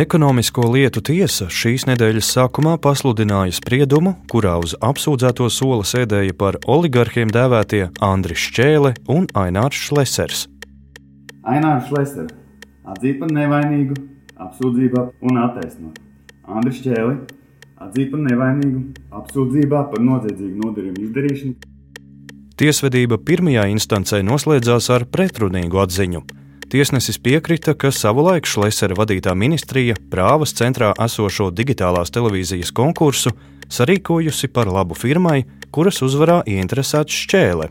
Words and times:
Ekonomisko 0.00 0.62
lietu 0.72 1.02
tiesa 1.04 1.50
šīs 1.52 1.82
nedēļas 1.84 2.28
sākumā 2.32 2.78
pasludināja 2.80 3.52
spriedumu, 3.52 4.14
kurā 4.32 4.54
uz 4.62 4.72
apsūdzēto 4.80 5.50
soli 5.52 5.84
sēdēja 5.84 6.36
par 6.40 6.56
oligarkiem 6.72 7.28
dēvētie 7.28 7.82
Andris 8.06 8.46
Čēle 8.56 8.94
un 9.12 9.26
Ainārs 9.36 9.82
Šlesers. 9.90 10.46
Ainārs 11.44 11.90
Šlesers 11.90 12.32
atzīt 12.94 13.20
par 13.20 13.34
nevainīgu, 13.36 13.98
apsūdzībā 14.46 15.04
un 15.20 15.42
attaisnot. 15.44 16.00
Andris 16.48 16.80
Čēle 16.86 17.18
atzīt 17.84 18.14
par 18.14 18.24
nevainīgu, 18.24 18.84
apsūdzībā 19.20 19.86
par 19.92 20.04
noziedzīgu 20.06 20.64
nodarījumu 20.64 21.08
izdarīšanu. 21.10 21.56
Tiesvedība 22.56 23.20
pirmajā 23.20 23.68
instancē 23.76 24.24
noslēdzās 24.24 24.94
ar 24.96 25.10
pretrunīgu 25.12 25.84
atziņu 25.84 26.24
Tiesnesis 26.70 27.18
piekrita, 27.18 27.72
ka 27.74 27.90
savulaik 27.90 28.46
Šlesera 28.46 28.94
vadītā 28.94 29.32
ministrija 29.34 29.96
prāvas 30.12 30.52
centrā 30.54 30.92
esošo 31.02 31.48
digitālās 31.50 32.12
televīzijas 32.14 32.70
konkursu 32.70 33.32
sarīkojusi 33.66 34.52
par 34.54 34.70
labu 34.70 34.94
firmai, 34.94 35.40
kuras 35.74 35.98
uzvarā 36.06 36.44
ieinteresēts 36.46 37.16
šķēle. 37.24 37.66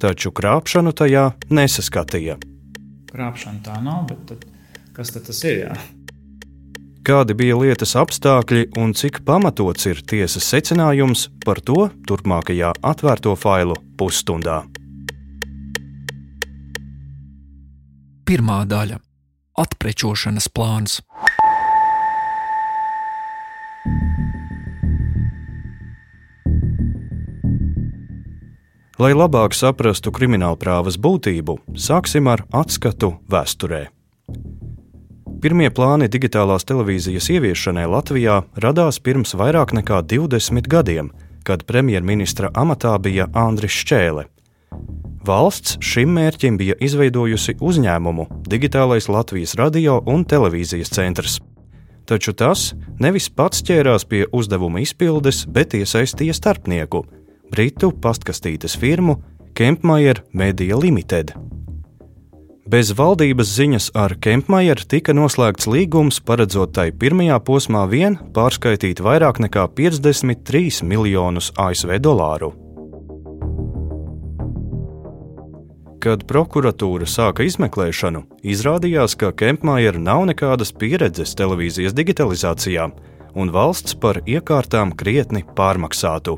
Taču 0.00 0.32
krāpšanu 0.32 0.94
tajā 0.96 1.26
nesaskatīja. 1.52 2.38
Krāpšana 3.12 3.60
tā 3.68 3.76
nav, 3.84 4.08
bet 4.08 4.24
tad, 4.30 4.48
kas 4.96 5.12
tad 5.12 5.28
tas 5.28 5.42
ir? 5.44 5.66
Jā? 5.66 5.76
Kādi 7.04 7.36
bija 7.36 7.60
lietas 7.60 7.92
apstākļi 8.00 8.70
un 8.80 8.96
cik 8.96 9.20
pamatots 9.28 9.92
ir 9.92 10.00
tiesas 10.00 10.48
secinājums 10.56 11.28
par 11.44 11.60
to 11.60 11.90
turpmākajā 12.08 12.72
atvērto 12.80 13.36
failu 13.36 13.76
pusstundā. 14.00 14.62
Pirmā 18.26 18.64
daļa- 18.66 18.96
atprečošanas 19.62 20.48
plāns. 20.50 20.98
Lai 28.98 29.12
labāk 29.14 29.54
saprastu 29.54 30.10
kriminālprāvas 30.10 30.98
būtību, 30.98 31.58
sāksim 31.78 32.26
ar 32.26 32.42
atskatu 32.50 33.12
vēsturē. 33.30 33.86
Pirmie 35.38 35.70
plāni 35.70 36.08
digitālās 36.10 36.66
televīzijas 36.66 37.30
ieviešanai 37.30 37.86
Latvijā 37.86 38.40
radās 38.58 38.98
pirms 38.98 39.36
vairāk 39.38 39.70
nekā 39.78 40.02
20 40.02 40.66
gadiem, 40.66 41.12
kad 41.44 41.62
premjerministra 41.62 42.50
amatā 42.50 42.98
bija 42.98 43.30
Andris 43.34 43.84
Šķēle. 43.84 44.26
Valsts 45.26 45.74
šim 45.82 46.12
mērķim 46.14 46.54
bija 46.60 46.76
izveidojusi 46.86 47.56
uzņēmumu 47.58 48.28
Digitālais 48.46 49.08
Latvijas 49.10 49.56
radio 49.58 49.96
un 50.06 50.22
televīzijas 50.28 50.92
centrs. 50.94 51.40
Taču 52.06 52.30
tas 52.38 52.68
nevis 53.02 53.26
pats 53.34 53.64
ķērās 53.66 54.06
pie 54.06 54.22
uzdevuma 54.30 54.84
izpildes, 54.84 55.42
bet 55.50 55.74
iesaistīja 55.74 56.36
starpnieku- 56.36 57.02
Britu 57.50 57.90
pastkastītes 57.90 58.76
firmu 58.78 59.16
Kempmajer 59.54 60.22
Media 60.32 60.76
Limited. 60.76 61.32
Bez 62.66 62.92
valdības 62.92 63.50
ziņas 63.58 63.90
ar 63.94 64.14
Kempmajeru 64.14 64.86
tika 64.86 65.12
noslēgts 65.12 65.66
līgums, 65.66 66.20
paredzot 66.20 66.72
tai 66.72 66.92
pirmajā 66.92 67.40
posmā 67.40 67.88
vien 67.90 68.18
pārskaitīt 68.32 69.02
vairāk 69.02 69.38
nekā 69.38 69.66
53 69.74 70.82
miljonus 70.82 71.52
ASV 71.56 71.98
dolāru. 71.98 72.65
Kad 76.02 76.26
prokuratūra 76.28 77.06
sāka 77.08 77.46
izmeklēšanu, 77.46 78.22
izrādījās, 78.44 79.16
ka 79.16 79.32
Kempmajera 79.32 80.00
nav 80.00 80.26
nekādas 80.28 80.72
pieredzes 80.76 81.32
televīzijas 81.38 81.96
digitalizācijā, 81.96 82.90
un 83.36 83.52
valsts 83.52 83.96
par 84.00 84.20
iekārtām 84.28 84.92
krietni 84.96 85.44
pārmaksātu. 85.56 86.36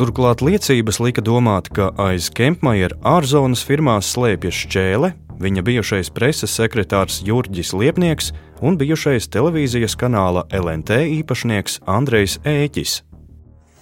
Turklāt 0.00 0.40
liecības 0.44 1.00
lika 1.00 1.24
domāt, 1.24 1.72
ka 1.76 1.90
aiz 2.00 2.30
Kempmajera 2.32 2.96
ārzonas 3.16 3.64
firmās 3.66 4.12
slēpjas 4.14 4.62
šķēle, 4.64 5.12
viņa 5.40 5.64
bijušais 5.66 6.12
preses 6.16 6.54
sekretārs 6.56 7.20
Jurģis 7.26 7.74
Liepnieks 7.76 8.32
un 8.64 8.76
bijušais 8.80 9.28
televīzijas 9.32 9.96
kanāla 10.00 10.46
LNT 10.56 11.02
īpašnieks 11.20 11.80
Andrejs 11.88 12.38
Ēķis. 12.44 13.00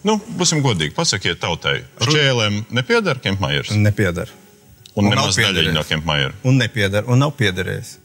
Nu, 0.07 0.21
būsim 0.39 0.63
godīgi, 0.63 0.95
pasakiet 0.95 1.41
tautai, 1.43 1.81
šķēlēm 2.03 2.63
nepiedara 2.75 3.19
Kempmajers? 3.23 3.75
Nepiedara. 3.75 4.48
Un, 4.99 5.07
un 5.07 5.15
nemaz 5.15 5.39
daļiņa 5.39 5.75
no 5.77 5.87
Kempmajera. 5.87 6.37
Un 6.49 6.59
nepiedara, 6.59 7.07
un 7.07 7.23
nav 7.23 7.37
piederējis. 7.39 7.97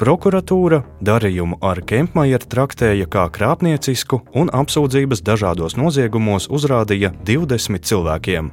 Prokuratūra 0.00 0.82
darījumu 1.04 1.56
ar 1.64 1.80
Kempmajeru 1.88 2.48
traktēja 2.52 3.06
kā 3.08 3.24
krāpniecisku 3.32 4.20
un 4.36 4.50
apsūdzības 4.52 5.22
dažādos 5.24 5.76
noziegumos 5.80 6.50
uzrādīja 6.52 7.14
20 7.24 7.88
cilvēkiem. 7.88 8.50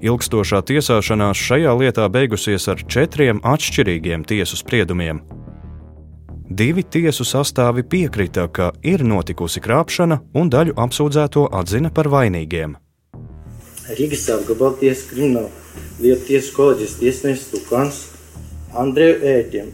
Ilgstošā 0.00 0.60
tiesāšanās 0.64 1.40
šajā 1.40 1.72
lietā 1.76 2.06
beigusies 2.12 2.68
ar 2.72 2.80
četriem 2.84 3.40
atšķirīgiem 3.44 4.24
tiesu 4.28 4.60
spriedumiem. 4.60 5.20
Divi 6.50 6.82
tiesu 6.82 7.24
sastāvi 7.28 7.84
piekrita, 7.86 8.48
ka 8.48 8.72
ir 8.82 9.04
notikusi 9.06 9.60
krāpšana, 9.64 10.20
un 10.34 10.48
daļu 10.52 10.76
apsūdzēto 10.84 11.48
atzina 11.60 11.92
par 11.94 12.08
vainīgiem. 12.12 12.76
Rīgas 13.98 14.28
apgabalties 14.30 15.06
krimināla 15.10 15.48
lietu 15.98 16.28
tiesas 16.28 16.50
kolēģis 16.54 16.96
tiesnesis 17.00 17.48
Tukans 17.50 18.00
Andreju 18.78 19.16
Ēķiem. 19.32 19.72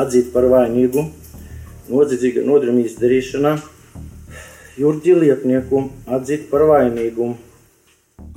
Atzīt 0.00 0.32
par 0.34 0.48
vainīgu 0.50 1.04
nodzīdzīga 1.90 2.42
nodarījuma 2.46 2.86
izdarīšanā, 2.86 3.54
Jurģi 4.80 5.14
Liepnieku 5.20 5.84
atzīt 6.10 6.48
par 6.50 6.66
vainīgu. 6.70 7.32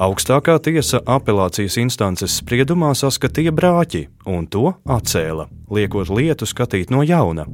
Augstākā 0.01 0.57
tiesa 0.65 1.01
apelācijas 1.05 1.77
instances 1.81 2.39
spriedumā 2.41 2.93
saskatīja 2.97 3.53
brāķi 3.55 4.07
un 4.29 4.45
to 4.49 4.73
atcēla, 4.89 5.47
liekot 5.73 6.13
lietu 6.13 6.49
skatīt 6.49 6.93
no 6.93 7.05
jauna 7.05 7.47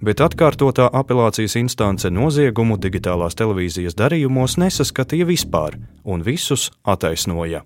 bet 0.00 0.20
atkārtotā 0.24 0.88
apelācijas 0.92 1.56
instance 1.60 2.10
noziegumu 2.10 2.78
digitālās 2.80 3.38
televīzijas 3.38 3.96
darījumos 3.98 4.58
nesaskatīja 4.60 5.28
vispār 5.28 5.78
un 6.04 6.26
visus 6.26 6.70
attaisnoja. 6.84 7.64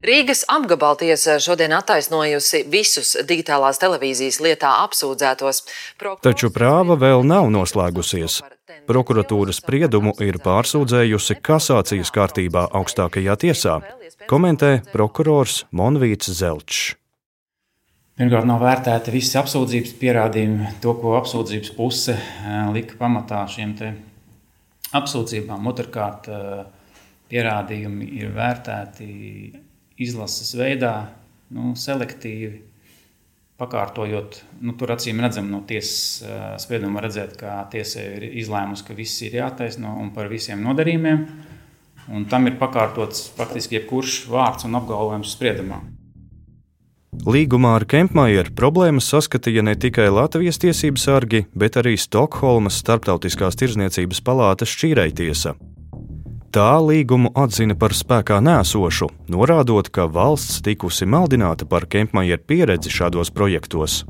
Rīgas 0.00 0.46
apgabaltiesa 0.48 1.34
šodien 1.44 1.74
attaisnojusi 1.76 2.62
visus 2.72 3.10
digitālās 3.28 3.76
televīzijas 3.82 4.38
lietā 4.40 4.70
apsūdzētos. 4.86 5.60
Prokurs... 6.00 6.22
Taču 6.24 6.48
prāva 6.54 6.96
vēl 6.96 7.20
nav 7.28 7.50
noslēgusies. 7.52 8.38
Prokuratūras 8.88 9.60
spriedumu 9.60 10.14
ir 10.24 10.40
pārsūdzējusi 10.40 11.36
kasācijas 11.44 12.14
kārtībā 12.16 12.64
augstākajā 12.80 13.36
tiesā, 13.44 13.76
komentē 14.32 14.78
prokurors 14.88 15.66
Monvīts 15.68 16.32
Zelčs. 16.32 16.94
Pirmkārt, 18.20 18.44
nav 18.44 18.60
vērtēta 18.60 19.14
visi 19.14 19.38
apsūdzības 19.40 19.94
pierādījumi, 19.96 20.66
to, 20.84 20.92
ko 21.00 21.14
apsūdzības 21.16 21.70
puse 21.72 22.12
eh, 22.12 22.56
lika 22.68 22.98
pamatā 22.98 23.38
šiem 23.48 23.70
apsūdzībām. 24.98 25.68
Otrakārt, 25.70 26.26
eh, 26.28 26.98
pierādījumi 27.32 28.10
ir 28.18 28.34
vērtēti 28.36 29.06
izlases 30.04 30.52
veidā, 30.52 30.90
nu, 31.56 31.72
selektīvi. 31.72 32.58
Pakārtojot, 33.60 34.36
nu, 34.68 34.74
tur 34.76 34.92
acīm 34.92 35.22
redzam, 35.24 35.48
no 35.48 35.62
tiesas 35.64 36.20
eh, 36.20 36.42
sprieduma 36.60 37.00
redzēt, 37.00 37.38
ka 37.40 37.54
tiesa 37.72 38.04
ir 38.18 38.26
izlēmusi, 38.42 38.84
ka 38.84 38.98
viss 39.00 39.24
ir 39.24 39.38
jātaisno 39.38 39.94
un 40.02 40.12
par 40.12 40.28
visiem 40.28 40.60
nodarījumiem. 40.68 41.24
Un 42.12 42.28
tam 42.28 42.52
ir 42.52 42.60
pakārtots 42.60 43.30
faktiski 43.40 43.78
jebkurš 43.78 44.26
vārds 44.28 44.68
un 44.68 44.76
apgalvojums 44.76 45.32
spriedumā. 45.38 45.80
Līgumā 47.20 47.74
ar 47.76 47.84
Kempmajeru 47.84 48.54
problēmas 48.56 49.10
saskatīja 49.12 49.60
ne 49.66 49.74
tikai 49.76 50.06
Latvijas 50.08 50.56
tiesību 50.62 50.96
sargi, 50.96 51.42
bet 51.52 51.76
arī 51.76 51.92
Stokholmas 52.00 52.78
Starptautiskās 52.80 53.58
tirzniecības 53.60 54.22
palātas 54.24 54.70
šķīrējtiesa. 54.72 55.52
Tā 56.50 56.70
līgumu 56.80 57.28
atzina 57.36 57.76
par 57.76 57.92
spēkā 57.92 58.38
nēsošu, 58.40 59.10
norādot, 59.28 59.90
ka 59.92 60.06
valsts 60.08 60.62
tikusi 60.64 61.04
maldināta 61.04 61.68
par 61.68 61.84
Kempmajeru 61.84 62.40
pieredzi 62.48 62.90
šādos 62.90 63.28
projektos. 63.30 64.06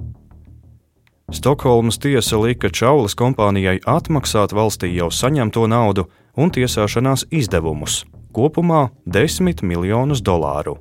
Stokholmas 1.35 1.99
tiesa 1.99 2.39
lika 2.39 2.71
Čaulas 2.71 3.19
kompānijai 3.19 3.81
atmaksāt 3.91 4.55
valstī 4.55 4.93
jau 4.95 5.11
saņemto 5.11 5.67
naudu 5.67 6.07
un 6.39 6.55
tiesāšanās 6.55 7.27
izdevumus- 7.31 8.05
kopumā 8.37 8.91
10 9.05 9.67
miljonus 9.67 10.23
dolāru. 10.23 10.79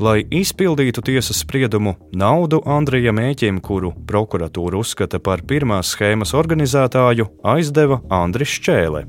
Lai 0.00 0.22
izpildītu 0.32 1.02
tiesas 1.04 1.42
spriedumu, 1.42 1.92
naudu 2.16 2.62
Andrijam 2.64 3.18
Mēķim, 3.20 3.58
kuru 3.60 3.92
prokuratūra 4.08 4.80
uzskata 4.80 5.20
par 5.20 5.42
pirmās 5.44 5.92
schēmas 5.92 6.32
organizētāju, 6.32 7.28
aizdeva 7.44 8.00
Andris 8.08 8.54
Čēle. 8.64 9.04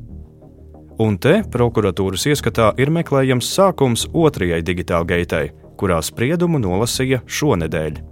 Un 0.99 1.15
te 1.17 1.39
prokuratūras 1.49 2.27
ieskatā 2.29 2.73
ir 2.77 2.91
meklējams 2.93 3.47
sākums 3.55 4.05
otrajai 4.13 4.59
digitālajai 4.61 5.09
gaitai, 5.09 5.45
kurā 5.79 6.01
spriedumu 6.03 6.59
nolasīja 6.61 7.23
šonadēļ. 7.25 8.03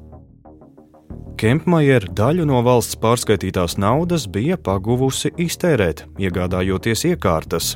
Kempmajer 1.42 2.08
daļu 2.16 2.48
no 2.48 2.64
valsts 2.64 2.98
pārskaitītās 3.02 3.78
naudas 3.82 4.28
bija 4.32 4.58
paguvusi 4.58 5.34
iztērēt, 5.42 6.06
iegādājoties 6.22 7.08
iekārtas. 7.12 7.76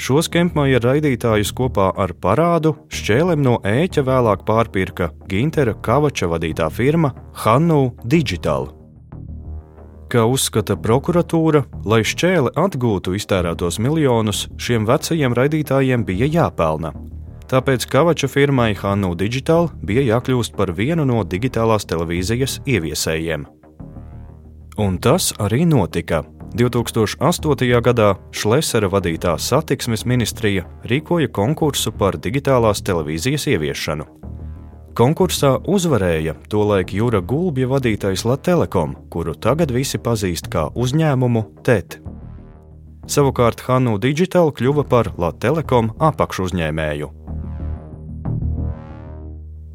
Šos 0.00 0.30
Kempmajer 0.32 0.80
raidītājus 0.80 1.50
kopā 1.52 1.90
ar 2.00 2.14
parādu 2.16 2.72
šķēlem 2.94 3.42
no 3.44 3.58
ēķa 3.68 4.04
vēlāk 4.06 4.46
pārpirka 4.48 5.10
Gintera 5.28 5.74
Kavača 5.76 6.30
vadītā 6.30 6.70
firma 6.72 7.10
Hannu 7.42 7.90
Digital. 8.08 8.70
Kā 10.10 10.24
uzskata 10.24 10.78
prokuratūra, 10.80 11.66
lai 11.84 12.00
šķēle 12.00 12.54
atgūtu 12.58 13.12
iztērētos 13.18 13.76
miljonus, 13.84 14.46
šiem 14.56 14.88
vecajiem 14.88 15.36
raidītājiem 15.36 16.08
bija 16.08 16.30
jāpelna. 16.32 16.94
Tāpēc 17.52 17.84
Kavača 17.92 18.30
firmai 18.32 18.72
Hannu 18.80 19.12
Digital 19.20 19.68
bija 19.84 20.06
jākļūst 20.14 20.56
par 20.56 20.72
vienu 20.80 21.04
no 21.04 21.20
digitālās 21.28 21.84
televīzijas 21.84 22.62
ieviesējiem. 22.64 23.44
Un 24.80 24.96
tas 24.96 25.34
arī 25.36 25.66
notika. 25.68 26.24
2008. 26.50 27.80
gadā 27.80 28.14
Šlesera 28.34 28.88
vadītā 28.90 29.36
satiksmes 29.38 30.02
ministrija 30.02 30.64
rīkoja 30.82 31.28
konkursu 31.30 31.92
par 31.94 32.18
digitālās 32.18 32.82
televīzijas 32.82 33.46
ieviešanu. 33.52 34.06
Konkursā 34.98 35.52
uzvarēja 35.70 36.34
tolaik 36.50 36.90
Jūra 36.90 37.20
Gulbja 37.22 37.68
vadītais 37.70 38.24
Latvijas, 38.26 38.96
kuru 39.10 39.36
tagad 39.38 39.70
visi 39.70 40.00
pazīst 40.02 40.50
kā 40.50 40.66
uzņēmumu 40.74 41.44
TET. 41.62 42.00
Savukārt 43.06 43.62
Hannu 43.68 44.00
Digital 44.02 44.50
kļuva 44.50 44.84
par 44.90 45.12
Latvijas 45.18 45.94
apakšuzņēmēju. 46.10 47.12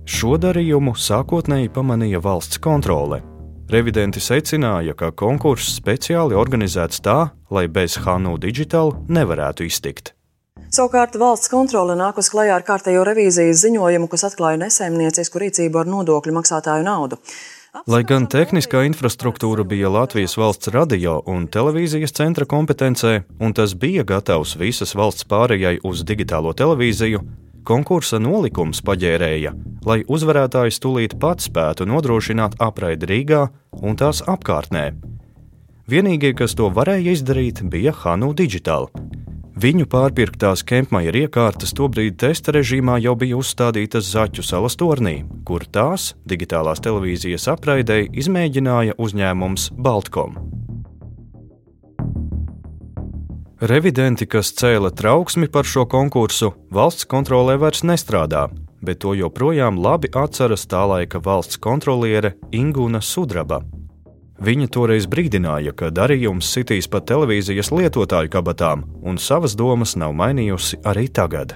Šo 0.06 0.36
darījumu 0.38 0.94
sākotnēji 1.00 1.72
pamanīja 1.74 2.20
valsts 2.22 2.60
kontrole. 2.62 3.24
Revidenti 3.66 4.22
secināja, 4.22 4.94
ka 4.94 5.08
konkurss 5.18 5.80
speciāli 5.80 6.38
organizēts 6.38 7.00
tā, 7.02 7.32
lai 7.50 7.66
bez 7.66 7.96
Hannu 8.04 8.36
Digital 8.38 8.92
nevarētu 9.10 9.66
iztikt. 9.66 10.12
Savukārt 10.70 11.16
valsts 11.18 11.50
kontrole 11.50 11.96
nākus 11.98 12.30
klajā 12.30 12.60
ar 12.60 12.66
kārtējo 12.68 13.02
revīzijas 13.08 13.64
ziņojumu, 13.64 14.06
kas 14.12 14.28
atklāja 14.30 14.60
nesaimniecisku 14.62 15.42
rīcību 15.42 15.82
ar 15.82 15.90
nodokļu 15.90 16.36
maksātāju 16.36 16.86
naudu. 16.86 17.18
Lai 17.90 18.04
gan 18.08 18.28
tehniskā 18.30 18.84
infrastruktūra 18.86 19.66
bija 19.68 19.90
Latvijas 19.90 20.38
valsts 20.38 20.70
radio 20.72 21.18
un 21.26 21.50
televīzijas 21.50 22.14
centra 22.16 22.46
kompetencē, 22.46 23.24
un 23.42 23.58
tas 23.58 23.74
bija 23.74 24.06
gatavs 24.06 24.54
visas 24.62 24.94
valsts 24.96 25.26
pārējai 25.26 25.80
uz 25.90 26.06
digitālo 26.06 26.54
televīziju, 26.54 27.24
konkursa 27.66 28.20
nolikums 28.22 28.84
paģērēja, 28.86 29.52
lai 29.86 30.00
uzvarētājs 30.06 30.80
tūlīt 30.84 31.18
pats 31.22 31.50
spētu 31.50 31.90
nodrošināt 31.90 32.60
apraidi 32.64 33.12
Rīgā 33.12 33.44
un 33.82 34.00
tās 34.00 34.24
apkārtnē. 34.26 34.92
Vienīgie, 35.90 36.34
kas 36.38 36.56
to 36.58 36.72
varēja 36.74 37.18
izdarīt, 37.18 37.62
bija 37.70 37.94
Hanu 38.04 38.34
Digital, 38.34 38.90
Viņu 39.56 39.86
pārpirktās 39.88 40.66
Kempmajer 40.68 41.16
iekārtas 41.16 41.72
tobrīd 41.78 42.18
testa 42.20 42.52
režīmā 42.52 42.98
jau 43.00 43.14
bija 43.16 43.38
uzstādītas 43.40 44.10
Zaķu 44.12 44.44
salas 44.44 44.76
tornī, 44.76 45.22
kur 45.48 45.64
tās 45.64 46.10
digitālās 46.28 46.84
televīzijas 46.84 47.48
apraidei 47.56 48.10
izmēģināja 48.12 49.00
uzņēmums 49.00 49.72
Baltkom. 49.80 50.36
Revidenti, 53.66 54.28
kas 54.30 54.52
cēla 54.54 54.92
trauksmi 54.94 55.48
par 55.50 55.66
šo 55.66 55.88
konkursu, 55.90 56.52
valsts 56.70 57.08
kontrolē 57.10 57.56
vairs 57.58 57.82
nestrādā, 57.82 58.44
bet 58.86 59.00
to 59.02 59.16
joprojām 59.18 59.80
labi 59.82 60.12
atceras 60.14 60.68
tā 60.70 60.84
laika 60.86 61.18
valsts 61.18 61.58
kontroliere 61.58 62.36
Ingūna 62.54 63.02
Sudraba. 63.02 63.64
Viņa 64.46 64.70
toreiz 64.70 65.08
brīdināja, 65.10 65.74
ka 65.74 65.90
darījums 65.90 66.52
sitīs 66.54 66.86
pa 66.92 67.02
televīzijas 67.02 67.72
lietotāju 67.74 68.30
kabatām, 68.36 68.84
un 69.02 69.18
savas 69.18 69.58
domas 69.58 69.96
nav 69.98 70.14
mainījusi 70.14 70.84
arī 70.86 71.08
tagad. 71.10 71.56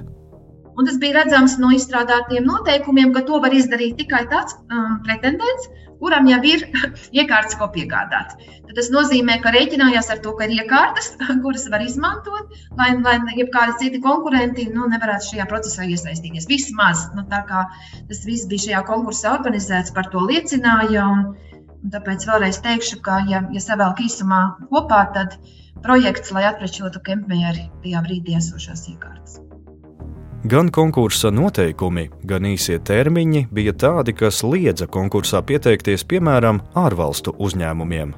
Un 0.79 0.89
tas 0.89 0.97
bija 0.97 1.19
redzams 1.19 1.59
no 1.61 1.69
izstrādātiem 1.75 2.47
noteikumiem, 2.47 3.13
ka 3.13 3.21
to 3.27 3.38
var 3.44 3.53
izdarīt 3.53 4.00
tikai 4.01 4.23
tāds 4.31 4.57
um, 4.71 4.97
pretendents, 5.06 5.69
kuram 5.99 6.29
jau 6.29 6.39
ir 6.47 6.65
iekārtas, 7.19 7.57
ko 7.59 7.69
piegādāt. 7.73 8.35
Tad 8.69 8.73
tas 8.77 8.89
nozīmē, 8.93 9.39
ka 9.43 9.53
rēķinājās 9.55 10.11
ar 10.13 10.21
to, 10.23 10.35
ka 10.37 10.47
ir 10.47 10.55
iekārtas, 10.59 11.11
kuras 11.43 11.67
var 11.73 11.83
izmantot, 11.85 12.55
lai, 12.79 12.91
lai 13.03 13.17
jebkādi 13.39 13.77
citi 13.83 14.01
konkurenti 14.05 14.69
nu, 14.73 14.87
nevarētu 14.93 15.33
šajā 15.33 15.49
procesā 15.51 15.87
iesaistīties. 15.89 16.49
Vismaz 16.49 17.09
nu, 17.17 17.25
tā 17.31 17.43
kā 17.49 17.67
tas 18.09 18.25
viss 18.27 18.49
bija 18.49 18.69
šajā 18.69 18.87
konkursā 18.89 19.35
organizēts, 19.37 19.95
par 19.95 20.11
to 20.13 20.25
liecināja. 20.31 21.05
Un, 21.05 21.29
Un 21.79 21.93
tāpēc 21.93 22.25
vēlreiz 22.27 22.57
teikšu, 22.59 22.97
ka, 23.05 23.21
ja, 23.31 23.39
ja 23.55 23.61
savēlk 23.63 24.01
īsumā 24.03 24.39
kopā, 24.67 24.99
tad 25.15 25.37
projekts, 25.85 26.33
lai 26.35 26.43
atprečotu 26.49 26.99
kempmēri 27.05 27.69
tajā 27.85 28.03
brīdī 28.03 28.35
esošās 28.41 28.89
iekārtas. 28.91 29.39
Gan 30.47 30.69
konkursa 30.71 31.27
noteikumi, 31.36 32.06
gan 32.24 32.45
īsie 32.47 32.77
termiņi 32.88 33.41
bija 33.51 33.74
tādi, 33.75 34.13
kas 34.15 34.38
liedza 34.47 34.86
konkursā 34.88 35.41
pieteikties 35.44 36.06
piemēram 36.07 36.62
ārvalstu 36.80 37.33
uzņēmumiem. 37.44 38.13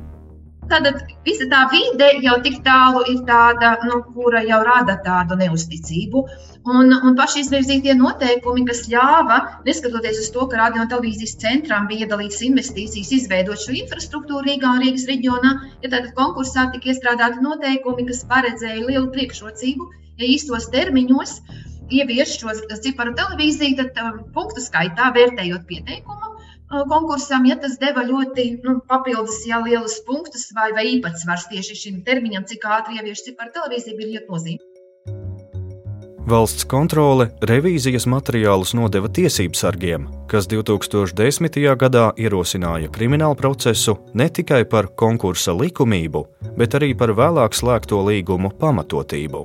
Tātad 0.70 1.00
visa 1.26 1.48
tā 1.50 1.64
vide 1.72 2.12
jau 2.22 2.36
tik 2.46 2.60
tālu 2.68 3.02
ir 3.10 3.24
tāda, 3.26 3.72
nu, 3.88 4.04
kura 4.14 4.44
jau 4.46 4.60
rada 4.68 5.00
tādu 5.02 5.40
neusticību. 5.40 6.22
Un, 6.70 6.94
un 6.94 7.18
paši 7.18 7.42
izvirzītie 7.42 7.98
noteikumi, 7.98 8.68
kas 8.70 8.84
ļāva, 8.94 9.40
neskatoties 9.66 10.22
uz 10.22 10.30
to, 10.38 10.46
ka 10.54 10.62
radio 10.62 10.86
un 10.86 10.94
televīzijas 10.94 11.34
centram 11.42 11.90
bija 11.90 12.06
iedalīts 12.06 12.46
investīcijas, 12.46 13.10
izveidot 13.18 13.66
šo 13.66 13.74
infrastruktūru 13.82 14.46
Rīgā 14.46 14.76
un 14.76 14.86
Rīgas 14.86 15.10
reģionā, 15.10 15.56
ja 15.82 15.94
tad 15.98 16.14
konkursā 16.22 16.70
tika 16.70 16.94
iestrādāti 16.94 17.42
noteikumi, 17.42 18.06
kas 18.14 18.22
paredzēja 18.30 18.86
lielu 18.86 19.10
priekšrocību, 19.10 19.90
ja 20.22 20.32
īstos 20.38 20.70
termiņos 20.70 21.40
ievies 21.92 22.38
šo 22.40 22.56
ciparu 22.84 23.16
televīziju, 23.20 23.78
tad 23.80 24.04
um, 24.04 24.24
punktu 24.36 24.64
skaitā 24.64 25.12
vērtējot 25.16 25.68
pieteikumu 25.70 26.32
konkursam, 26.88 27.46
ja 27.46 27.58
tas 27.60 27.78
deva 27.82 28.04
ļoti 28.08 28.46
nu, 28.64 28.80
papildus, 28.88 29.42
ja 29.48 29.60
lielus 29.64 30.00
punktus 30.08 30.48
vai, 30.56 30.72
vai 30.76 30.88
īpatsvars 30.96 31.50
tieši 31.52 31.80
šim 31.84 32.04
termiņam, 32.08 32.48
cik 32.48 32.68
ātri 32.78 33.02
ievieš 33.02 33.26
ciparu 33.28 33.52
televīziju, 33.58 33.98
bija 34.00 34.14
ļoti 34.16 34.36
nozīmīgi. 34.36 34.68
Valsts 36.32 36.68
kontrole 36.70 37.32
revīzijas 37.50 38.06
materiālus 38.08 38.76
nodeva 38.78 39.10
tiesību 39.10 39.58
sargiem, 39.58 40.06
kas 40.32 40.46
2010. 40.48 41.58
gadā 41.82 42.12
ierosināja 42.16 42.92
kriminālu 42.94 43.36
procesu 43.36 43.98
ne 44.14 44.30
tikai 44.30 44.62
par 44.70 44.94
konkursa 44.96 45.58
likumību, 45.58 46.24
bet 46.62 46.78
arī 46.78 46.94
par 46.96 47.16
vēlāk 47.18 47.58
slēgto 47.58 48.06
līgumu 48.06 48.54
pamatotību. 48.62 49.44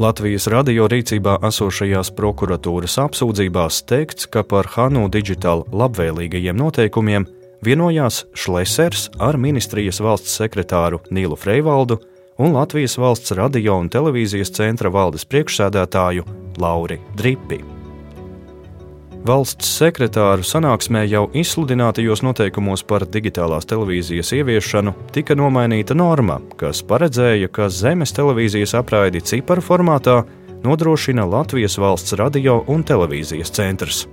Latvijas 0.00 0.46
radio 0.48 0.86
rīcībā 0.88 1.34
esošajās 1.44 2.08
prokuratūras 2.16 2.94
apsūdzībās 3.02 3.82
teikts, 3.84 4.24
ka 4.32 4.40
par 4.48 4.70
Hanu 4.72 5.10
digitālu 5.12 5.66
labvēlīgajiem 5.76 6.56
noteikumiem 6.56 7.26
vienojās 7.60 8.22
Šlesers 8.32 9.10
ar 9.20 9.36
ministrijas 9.36 10.00
valsts 10.00 10.38
sekretāru 10.40 11.02
Nīlu 11.12 11.36
Freivaldu 11.36 11.98
un 12.40 12.56
Latvijas 12.56 12.96
valsts 12.96 13.36
radio 13.36 13.76
un 13.82 13.92
televīzijas 13.92 14.54
centra 14.56 14.88
valdes 14.88 15.28
priekšsēdētāju 15.28 16.24
Lauri 16.64 16.96
Dripi. 17.20 17.60
Valsts 19.20 19.68
sekretāru 19.76 20.40
sanāksmē 20.40 21.02
jau 21.04 21.26
izsludinātajos 21.36 22.22
noteikumos 22.24 22.80
par 22.88 23.04
digitālās 23.04 23.66
televīzijas 23.68 24.30
ieviešanu 24.32 24.94
tika 25.12 25.34
nomainīta 25.36 25.92
norma, 25.92 26.38
kas 26.56 26.80
paredzēja, 26.88 27.50
ka 27.52 27.66
zemes 27.68 28.14
televīzijas 28.16 28.72
apraidi 28.78 29.20
ciparu 29.20 29.60
formātā 29.60 30.22
nodrošina 30.64 31.26
Latvijas 31.28 31.76
valsts 31.76 32.16
radio 32.16 32.62
un 32.72 32.80
televīzijas 32.80 33.52
centrs. 33.52 34.06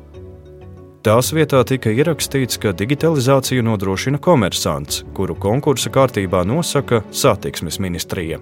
Tās 1.07 1.31
vietā 1.31 1.61
tika 1.63 1.93
ierakstīts, 1.93 2.59
ka 2.59 2.73
digitalizāciju 2.75 3.63
nodrošina 3.63 4.19
komersants, 4.19 5.05
kuru 5.15 5.37
konkursa 5.39 5.87
kārtībā 5.93 6.41
nosaka 6.43 6.99
satiksmes 7.15 7.79
ministrija. 7.79 8.41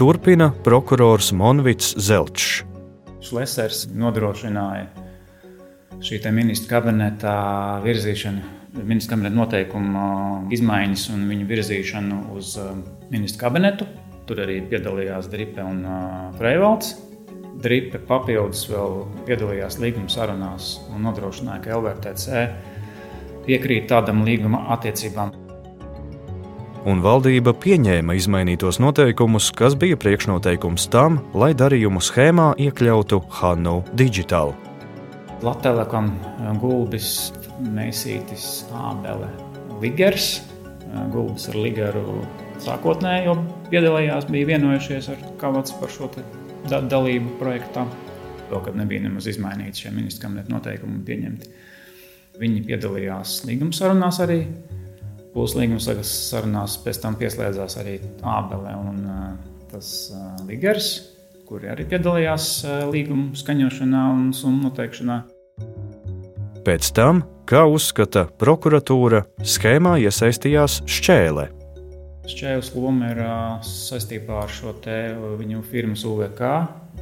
Turpina 0.00 0.48
prokurors 0.64 1.28
Monvits 1.36 1.92
Zelčs. 2.00 2.62
Šlesers 3.20 3.84
nodrošināja 3.92 5.07
šī 6.04 6.20
ministra 6.32 6.78
kabineta 6.78 7.34
virzīšana, 7.84 8.54
ministra 8.82 9.16
kabineta 9.16 9.36
noteikuma 9.36 10.04
izmaiņas 10.54 11.08
un 11.14 11.26
viņu 11.30 11.48
virzīšanu 11.48 12.20
uz 12.36 12.54
uh, 12.60 12.76
ministra 13.10 13.48
kabinetu. 13.48 13.88
Tur 14.28 14.42
arī 14.44 14.60
piedalījās 14.68 15.30
Dripe 15.32 15.64
un 15.64 15.82
uh, 15.88 16.28
Freivalds. 16.38 16.94
Dripe 17.58 17.98
papildus 18.06 18.68
vēl 18.70 19.00
piedalījās 19.26 19.80
līguma 19.82 20.12
sarunās 20.12 20.76
un 20.92 21.02
nodrošināja, 21.08 21.64
ka 21.64 21.80
LVTC 21.80 22.46
piekrīt 23.48 23.88
tādam 23.90 24.22
līguma 24.28 24.68
attiecībām. 24.76 25.34
un 26.88 27.02
valdība 27.04 27.52
pieņēma 27.52 28.14
izmainītos 28.16 28.78
noteikumus, 28.80 29.50
kas 29.52 29.76
bija 29.76 29.98
priekšnoteikums 30.00 30.88
tam, 30.92 31.20
lai 31.34 31.52
darījumu 31.52 32.00
schēmā 32.00 32.54
iekļautu 32.68 33.20
Hannu 33.40 33.82
Digital. 33.92 34.54
Latvijas 35.38 36.58
gulbis, 36.58 37.08
Mēsītis, 37.62 38.64
Ābele, 38.74 39.28
Ligers. 39.82 40.40
Gulbis 41.12 41.46
ar 41.52 41.58
Ligeru 41.60 42.22
sākotnēji 42.64 43.28
jau 43.28 43.34
piedalījās, 43.68 44.26
bija 44.32 44.48
vienojušies 44.54 45.10
ar 45.12 45.20
Kavats 45.38 45.74
par 45.78 45.92
šo 45.94 46.08
da 46.68 46.80
dalību 46.82 47.36
projektā. 47.38 47.84
Vēl 48.48 48.64
kad 48.64 48.78
nebija 48.80 49.04
nemaz 49.04 49.28
izmainīti 49.30 49.84
šie 49.84 49.92
ministra 49.94 50.26
kabineta 50.26 50.54
noteikumi 50.54 51.04
pieņemti. 51.06 51.52
Viņi 52.40 52.64
piedalījās 52.66 53.42
līguma 53.46 53.76
sarunās 53.76 54.18
arī. 54.24 54.40
Plus 55.34 55.54
līguma 55.54 55.78
sarunās 56.08 56.78
pēc 56.82 57.02
tam 57.04 57.18
pieslēdzās 57.20 57.78
arī 57.82 57.98
Ābele 58.26 58.74
un 58.88 59.04
uh, 59.04 59.30
tas 59.70 59.92
Ligers, 60.48 61.17
kuri 61.48 61.70
arī 61.72 61.86
piedalījās 61.88 62.48
līguma 62.92 63.32
skaņošanā 63.38 64.04
un 64.12 64.30
summu 64.36 64.68
noteikšanā. 64.68 65.18
Pēc 66.66 66.90
tam, 66.92 67.22
kā 67.48 67.62
uzskata 67.64 68.26
prokuratūra, 68.40 69.22
schēmā 69.40 69.96
iesaistījās 70.04 70.82
šķēle. 70.84 71.46
Šķēles 72.28 72.74
loma 72.74 73.08
ir 73.14 73.22
saistībā 73.64 74.42
ar 74.44 74.52
šo 74.52 74.74
viņu 75.40 75.62
firmas 75.70 76.04
UVK 76.04 76.42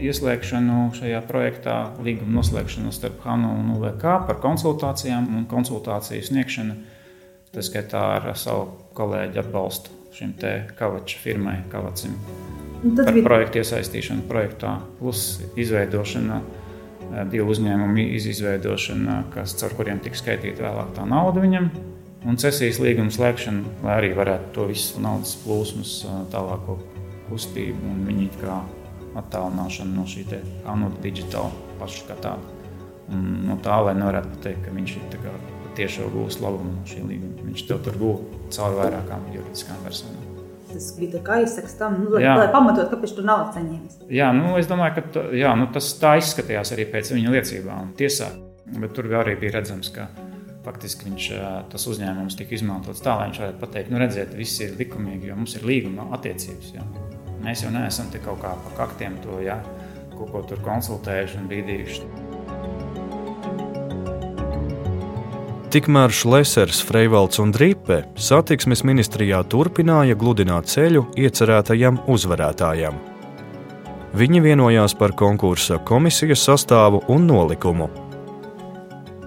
ieslēgšanu 0.07 0.93
šajā 0.95 1.23
projektā, 1.27 1.77
līguma 2.05 2.39
noslēgšanu 2.39 2.93
starp 2.95 3.25
Hanu 3.27 3.51
un 3.59 3.73
UVK 3.75 4.05
par 4.29 4.39
konsultācijām 4.45 5.33
un 5.35 5.49
konsultāciju 5.51 6.29
sniegšanu. 6.29 6.77
Tas 7.51 7.73
skaitā 7.73 8.05
ar 8.21 8.31
savu 8.39 8.69
kolēģi 8.95 9.43
atbalstu 9.43 9.97
šim 10.17 10.37
te 10.39 10.53
kavača 10.79 11.19
firmai, 11.25 11.59
kavacim. 11.73 12.15
Par 12.95 13.13
bija... 13.15 13.25
projektu 13.27 13.63
iesaistīšanu 13.63 14.27
projektā, 14.31 14.77
plus 15.01 15.43
izveidošana, 15.59 16.41
divu 17.33 17.53
uzņēmumu 17.55 18.07
izveidošana, 18.19 19.21
kas, 19.35 19.55
caur 19.61 19.77
kuriem 19.79 20.01
tiks 20.03 20.23
skaitīta 20.25 20.67
vēlāk 20.67 20.97
tā 20.97 21.07
nauda 21.09 21.43
viņam 21.45 21.71
un 22.27 22.39
cesijas 22.41 22.81
līguma 22.83 23.13
slēgšana, 23.15 23.77
lai 23.87 23.99
arī 24.01 24.11
varētu 24.17 24.53
to 24.57 24.67
visu 24.71 25.03
naudas 25.03 25.37
plūsmas 25.45 26.01
tālāko 26.33 26.79
kustību 27.29 27.93
un 27.93 28.03
viņi 28.09 28.29
kā 28.41 28.59
attālināšanu 29.21 29.97
no 29.97 30.07
šī 30.11 30.27
kanāla 30.31 30.93
digitāla 31.05 31.51
paša 31.81 32.07
kā 32.11 32.19
tāda. 32.27 32.55
Un 33.15 33.27
no 33.47 33.59
tā, 33.63 33.79
lai 33.87 33.95
nevarētu 33.95 34.33
pateikt, 34.35 34.65
ka 34.67 34.75
viņš 34.75 34.97
ir 34.99 35.21
tiešām 35.79 36.11
gūs 36.15 36.41
labumu 36.43 36.75
no 36.75 36.87
šī 36.89 37.05
līguma. 37.07 37.47
Viņš 37.47 37.67
to 37.69 37.83
tur 37.87 38.01
gūs 38.03 38.57
caur 38.57 38.81
vairākām 38.81 39.31
juridiskām 39.35 39.85
personām. 39.87 40.26
Tas 40.77 40.91
bija 40.99 41.23
kā 41.25 41.39
aizsaks 41.41 41.79
tam, 41.81 41.95
nu, 42.03 42.11
lai, 42.13 42.27
lai 42.37 42.49
pamatot, 42.53 42.91
kāpēc 42.91 43.15
tur 43.17 43.25
nav 43.25 43.47
saņēmis. 43.55 44.03
Jā, 44.13 44.29
nu, 44.37 44.53
es 44.61 44.69
domāju, 44.69 44.99
ka 44.99 45.05
tā, 45.15 45.23
jā, 45.37 45.55
nu, 45.57 45.71
tas 45.73 45.89
tā 45.97 46.17
izskatījās 46.21 46.75
arī 46.77 46.85
pēc 46.93 47.15
viņa 47.15 47.33
liecībām 47.33 47.95
tiesā. 47.97 48.29
Bet 48.67 48.93
tur 48.99 49.09
arī 49.17 49.39
bija 49.41 49.55
redzams, 49.57 49.89
ka 49.95 50.11
faktiski 50.67 51.09
viņš, 51.09 51.31
tas 51.73 51.89
uzņēmums 51.89 52.37
tika 52.37 52.57
izmantots 52.59 53.01
tā, 53.01 53.15
lai 53.17 53.31
viņš 53.31 53.43
varētu 53.45 53.63
pateikt, 53.63 53.93
nu, 53.95 54.03
redziet, 54.03 54.37
viss 54.37 54.61
ir 54.67 54.77
likumīgi, 54.77 55.31
jo 55.31 55.39
mums 55.39 55.57
ir 55.57 55.67
līguma 55.71 56.11
attiecības. 56.19 56.75
Jā. 56.77 56.85
Mēs 57.47 57.65
jau 57.65 57.73
neesam 57.73 58.11
te 58.13 58.21
kaut 58.21 58.43
kā 58.43 58.53
pa 58.67 58.77
kaktiem 58.83 59.17
to, 59.25 59.41
jā, 59.47 59.61
kaut 60.17 60.33
ko 60.35 60.45
tur 60.51 60.61
konsultējuši 60.67 61.41
un 61.41 61.53
bīdījuši. 61.53 62.26
Tikmēr 65.77 66.09
Šlesers, 66.09 66.79
Freivalds 66.89 67.37
un 67.37 67.51
Dripe 67.53 67.99
satiksmes 68.17 68.81
ministrijā 68.89 69.43
turpināja 69.45 70.17
gludināt 70.17 70.71
ceļu 70.73 71.03
iecerētajam 71.21 71.99
uzvarētājam. 72.09 72.97
Viņi 74.17 74.41
vienojās 74.41 74.97
par 74.97 75.13
konkursa 75.13 75.77
komisijas 75.85 76.47
sastāvu 76.49 77.03
un 77.13 77.29
nolikumu, 77.29 77.91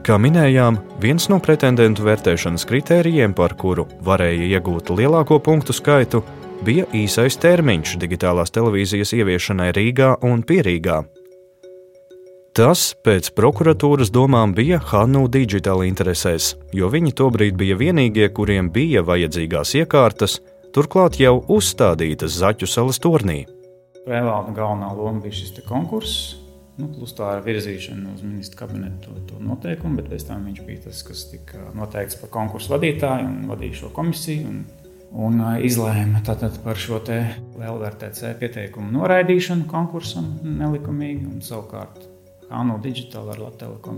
Kā 0.02 0.18
minējām, 0.18 0.80
viens 0.98 1.30
no 1.30 1.38
pretendentu 1.38 2.02
vērtēšanas 2.08 2.66
kritērijiem, 2.66 3.36
par 3.38 3.54
kuru 3.54 3.86
varēja 4.02 4.50
iegūt 4.56 4.90
lielāko 4.90 5.38
punktu 5.38 5.76
skaitu, 5.78 6.24
bija 6.66 6.90
īsais 6.98 7.38
termiņš 7.38 8.00
digitālās 8.02 8.50
televīzijas 8.58 9.14
ieviešanai 9.22 9.70
Rīgā 9.78 10.16
un 10.26 10.42
Pierīgā. 10.42 11.04
Tas 12.60 12.90
pēc 13.08 13.30
prokuratūras 13.38 14.10
domām 14.12 14.52
bija 14.52 14.82
Hannu 14.90 15.30
digitāla 15.32 15.86
interesēs, 15.88 16.58
jo 16.76 16.90
viņi 16.92 17.14
tobrīd 17.16 17.56
bija 17.56 17.78
vienīgie, 17.80 18.26
kuriem 18.36 18.68
bija 18.76 19.00
vajadzīgās 19.08 19.72
iekārtas, 19.80 20.42
turklāt 20.76 21.22
jau 21.22 21.38
uzstādītas 21.56 22.36
Zaķu 22.42 22.68
salas 22.68 23.00
turnī. 23.00 23.46
Vēlāk 24.04 24.52
galvenā 24.58 24.92
loma 24.92 25.24
bija 25.24 25.38
šis 25.40 25.56
konkurss, 25.70 26.36
Nu, 26.80 26.86
plus 26.96 27.12
tā 27.12 27.34
ir 27.36 27.42
virzīšana 27.44 28.14
uz 28.14 28.22
ministru 28.24 28.62
kabinetu 28.62 29.10
to, 29.10 29.24
to 29.28 29.40
noteikumu, 29.44 29.98
bet 30.00 30.06
pēc 30.14 30.30
tam 30.30 30.46
viņš 30.48 30.62
bija 30.68 30.84
tas, 30.86 31.02
kas 31.04 31.26
tika 31.28 31.66
noteikts 31.76 32.16
par 32.22 32.32
konkursu 32.32 32.72
vadītāju 32.72 33.26
un 33.28 33.42
vadīja 33.50 33.82
šo 33.82 33.90
komisiju. 33.96 34.54
Un, 34.54 34.62
un 35.26 35.42
izlēma 35.68 36.22
par 36.64 36.80
šo 36.80 37.02
LVRTC 37.04 38.32
pieteikumu 38.40 38.94
noraidīšanu 38.96 39.68
konkursam 39.68 40.38
nelikumīgi, 40.46 41.28
un 41.28 41.44
savukārt 41.44 42.09
Hānu 42.50 42.80
Digital 42.84 43.30
ar 43.34 43.42
Latviju 43.46 43.98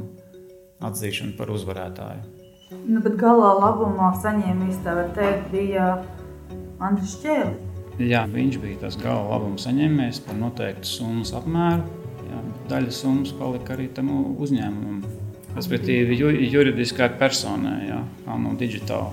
atzīšanu 0.81 1.38
par 1.38 1.51
uzvarētāju. 1.53 2.24
Nu, 2.88 3.01
bet 3.03 3.17
galā 3.20 3.51
labumā 3.60 4.13
saņēmējs 4.24 4.84
tā 4.86 4.96
var 4.98 5.12
teikt 5.15 5.50
bija 5.53 5.88
Andris 6.81 7.17
Čēlis. 7.22 7.67
Jā, 8.01 8.24
viņš 8.31 8.62
bija 8.63 8.86
tas 8.86 8.96
gala 8.98 9.36
labuma 9.36 9.60
saņēmējs 9.62 10.24
par 10.25 10.39
noteiktu 10.39 10.88
summas 10.89 11.36
apmēru 11.38 12.01
daļa 12.72 12.93
summas 12.96 13.34
palika 13.36 13.75
arī 13.75 13.89
tam 13.96 14.12
uzņēmumam. 14.39 15.01
Respektīvi, 15.55 16.15
ju, 16.15 16.29
juridiskai 16.53 17.10
personai, 17.20 17.89
jā, 17.89 18.00
no 18.39 18.53
digitāla. 18.60 19.12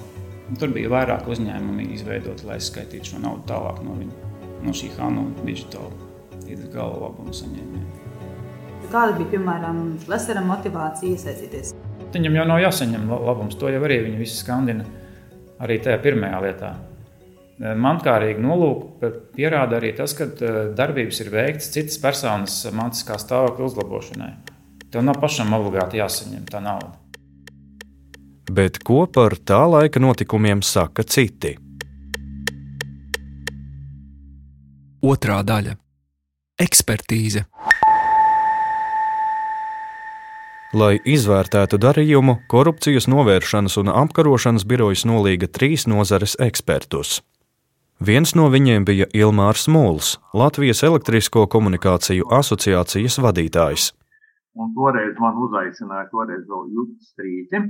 Tur 0.58 0.70
bija 0.72 0.90
vairāk 0.92 1.26
uzņēmumi 1.28 1.90
izveidoti, 1.96 2.46
lai 2.48 2.60
skaitītu 2.62 3.12
šo 3.12 3.22
naudu 3.24 3.44
tālāk 3.50 3.82
no, 3.84 3.98
viņa, 3.98 4.28
no 4.64 4.74
šī 4.76 4.92
Hanu 4.96 5.26
digitāla 5.42 6.06
gala 6.72 7.02
labuma 7.02 7.34
saņēmējiem. 7.36 8.07
Kāda 8.88 9.18
bija, 9.18 9.34
piemēram, 9.34 9.80
Lesera 10.08 10.40
motivācija 10.40 11.12
iesaistīties? 11.12 11.74
Viņam 12.14 12.38
jau 12.38 12.44
nav 12.48 12.60
jāsaņem 12.62 13.10
labums, 13.12 13.56
to 13.60 13.68
jau 13.68 13.82
arī 13.84 13.98
viņi 14.06 14.20
visi 14.22 14.38
skandina 14.40 14.86
arī 15.60 15.76
tajā 15.84 15.98
pirmajā 16.00 16.38
lietā. 16.46 16.70
Mankārīgi 17.58 18.40
nolūku 18.40 19.10
pierāda 19.34 19.76
arī 19.80 19.90
tas, 19.98 20.14
ka 20.16 20.28
eh, 20.30 20.58
darbības 20.78 21.20
ir 21.24 21.30
veikts 21.34 21.72
citas 21.74 21.98
personas 22.00 22.54
mantiskā 22.72 23.18
stāvokļa 23.20 23.66
uzlabošanai. 23.66 24.30
Tev 24.88 25.04
nav 25.04 25.18
pašam 25.20 25.52
obligāti 25.58 26.00
jāsaņem 26.00 26.46
tā 26.48 26.62
nauda. 26.64 26.94
Bet 28.48 28.78
ko 28.80 29.02
par 29.12 29.36
tā 29.36 29.60
laika 29.68 30.00
notikumiem 30.00 30.62
saka 30.64 31.04
citi? 31.04 31.58
Otra 35.04 35.42
daļa- 35.44 35.76
ekspertīze. 36.66 37.44
Lai 40.76 40.98
izvērtētu 41.08 41.78
darījumu, 41.80 42.42
korupcijas 42.52 43.08
novēršanas 43.08 43.78
un 43.80 43.88
apkarošanas 43.88 44.68
birojas 44.68 45.06
nolīga 45.08 45.48
trīs 45.48 45.86
nozares 45.88 46.36
ekspertus 46.44 47.22
Viens 47.98 48.30
no 48.38 48.44
viņiem 48.46 48.84
bija 48.86 49.06
Ilmārs 49.10 49.64
Mūls, 49.74 50.12
Latvijas 50.30 50.84
elektrisko 50.86 51.48
komunikāciju 51.50 52.28
asociācijas 52.30 53.16
vadītājs. 53.24 53.88
Un 54.54 54.70
toreiz 54.76 55.16
man 55.18 55.40
uzaicināja, 55.42 56.04
toreiz 56.12 56.44
vēl 56.46 56.68
Jūtas 56.76 57.08
Strīķi. 57.10 57.62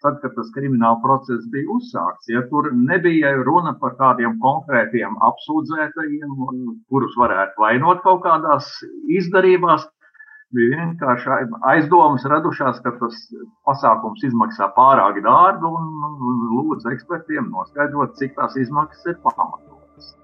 Tad, 0.00 0.16
kad 0.22 0.32
tas 0.36 0.48
krimināla 0.56 1.02
process 1.04 1.44
bija 1.52 1.68
uzsākts, 1.76 2.30
ja 2.32 2.40
tur 2.48 2.70
nebija 2.72 3.34
runa 3.44 3.74
par 3.80 3.92
kādiem 4.00 4.38
konkrētiem 4.40 5.20
apsūdzētajiem, 5.28 6.32
kurus 6.88 7.16
varētu 7.20 7.64
vainot 7.64 8.00
kaut 8.04 8.24
kādās 8.24 8.70
izdarībās, 9.20 9.84
bija 10.54 10.80
vienkārši 10.80 11.30
aizdomas 11.72 12.24
radušās, 12.30 12.80
ka 12.84 12.94
tas 13.00 13.20
pasākums 13.66 14.24
izmaksā 14.26 14.70
pārāk 14.76 15.20
dārgi 15.24 15.68
un, 15.68 15.88
un 16.30 16.42
lūdzu 16.54 16.92
ekspertiem 16.94 17.50
noskaidrot, 17.52 18.16
cik 18.20 18.36
tās 18.38 18.56
izmaksas 18.60 19.12
ir 19.12 19.18
pamatotas. 19.24 20.14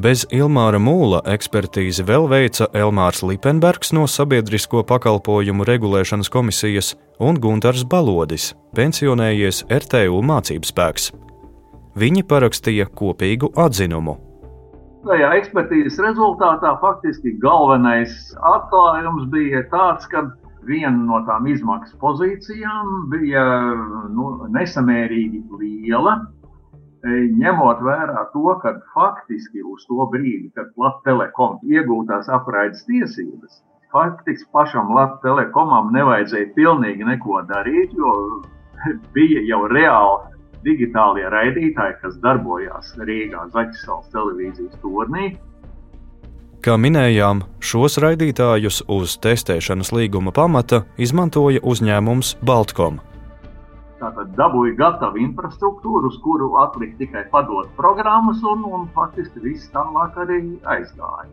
Bez 0.00 0.22
Ilmāra 0.32 0.78
Mūla 0.80 1.18
ekspertīzi 1.28 2.06
vēl 2.08 2.28
veica 2.30 2.70
Elmārs 2.72 3.24
Lipenbergs 3.26 3.90
no 3.92 4.06
Sabiedrisko 4.08 4.84
pakalpojumu 4.86 5.66
regulēšanas 5.68 6.30
komisijas 6.32 6.94
un 7.18 7.36
Guntars 7.42 7.84
Balodis, 7.84 8.52
pensionējies 8.78 9.66
RTU 9.68 10.22
mācības 10.24 10.72
spēks. 10.72 11.12
Viņi 11.98 12.22
parakstīja 12.30 12.86
kopīgu 12.96 13.50
atzinumu 13.58 14.16
Tajā 15.00 15.30
ekspertīzes 15.38 15.94
rezultātā 16.04 16.74
faktiski 16.82 17.30
galvenais 17.40 18.12
atklājums 18.50 19.30
bija 19.32 19.62
tāds, 19.72 20.04
ka 20.12 20.26
viena 20.68 21.06
no 21.06 21.22
tām 21.24 21.46
izmaksu 21.48 21.96
pozīcijām 22.02 23.06
bija 23.08 23.44
nu, 24.12 24.26
nesamērīgi 24.52 25.40
liela. 25.62 26.18
ņemot 27.40 27.80
vērā 27.86 28.26
to, 28.34 28.44
ka 28.60 28.74
faktiski 28.92 29.64
uz 29.64 29.86
to 29.88 30.04
brīdi, 30.12 30.50
kad 30.52 30.68
Latvijas 30.76 31.06
telekom 31.06 31.56
iegūtās 31.64 32.28
apraides 32.36 32.84
tiesības, 32.84 33.62
faktiski 33.96 34.50
pašam 34.52 34.92
Latvijas 34.92 35.24
telekomam 35.24 35.94
nevajadzēja 35.96 36.52
pilnīgi 36.58 37.08
neko 37.08 37.40
darīt, 37.48 37.96
jo 37.96 38.12
bija 39.16 39.46
jau 39.48 39.62
reāli 39.72 40.39
digitālie 40.64 41.28
raidītāji, 41.32 41.98
kas 42.02 42.18
darbojās 42.24 42.94
Rīgā 42.98 43.46
Zaķisāles 43.54 44.10
televīzijas 44.14 44.80
turnī. 44.82 45.34
Kā 46.60 46.74
minējām, 46.76 47.44
šos 47.64 47.96
raidītājus 48.04 48.82
uz 48.92 49.14
testēšanas 49.24 49.94
līguma 49.96 50.32
pamata 50.36 50.82
izmantoja 51.00 51.62
uzņēmums 51.64 52.34
Baltkom. 52.44 53.00
Tātad 54.00 54.34
dabūja 54.36 54.74
gatavu 54.76 55.20
infrastruktūru, 55.20 56.08
uz 56.08 56.18
kuru 56.24 56.50
atlika 56.60 56.98
tikai 57.00 57.24
padot 57.32 57.68
programmas, 57.76 58.40
un, 58.44 58.64
un 58.64 58.84
faktiski 58.96 59.40
viss 59.44 59.72
tālāk 59.72 60.16
arī 60.20 60.40
aizgāja. 60.74 61.28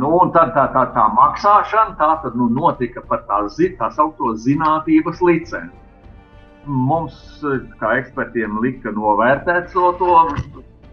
Nu, 0.00 0.14
un 0.16 0.32
tad 0.32 0.52
tā, 0.56 0.66
tā, 0.72 0.86
tā 0.94 1.06
maksāšana 1.16 1.96
tā 2.00 2.10
tad, 2.22 2.36
nu, 2.38 2.48
notika 2.52 3.02
par 3.08 3.24
tā, 3.28 3.40
tā 3.80 3.88
saucamo 3.96 4.36
zinātnības 4.40 5.20
licenci. 5.28 5.76
Mums, 6.68 7.16
kā 7.80 7.94
ekspertiem, 8.02 8.58
lika 8.60 8.92
novērtēt 8.92 9.70
to, 9.72 9.92
to 10.00 10.16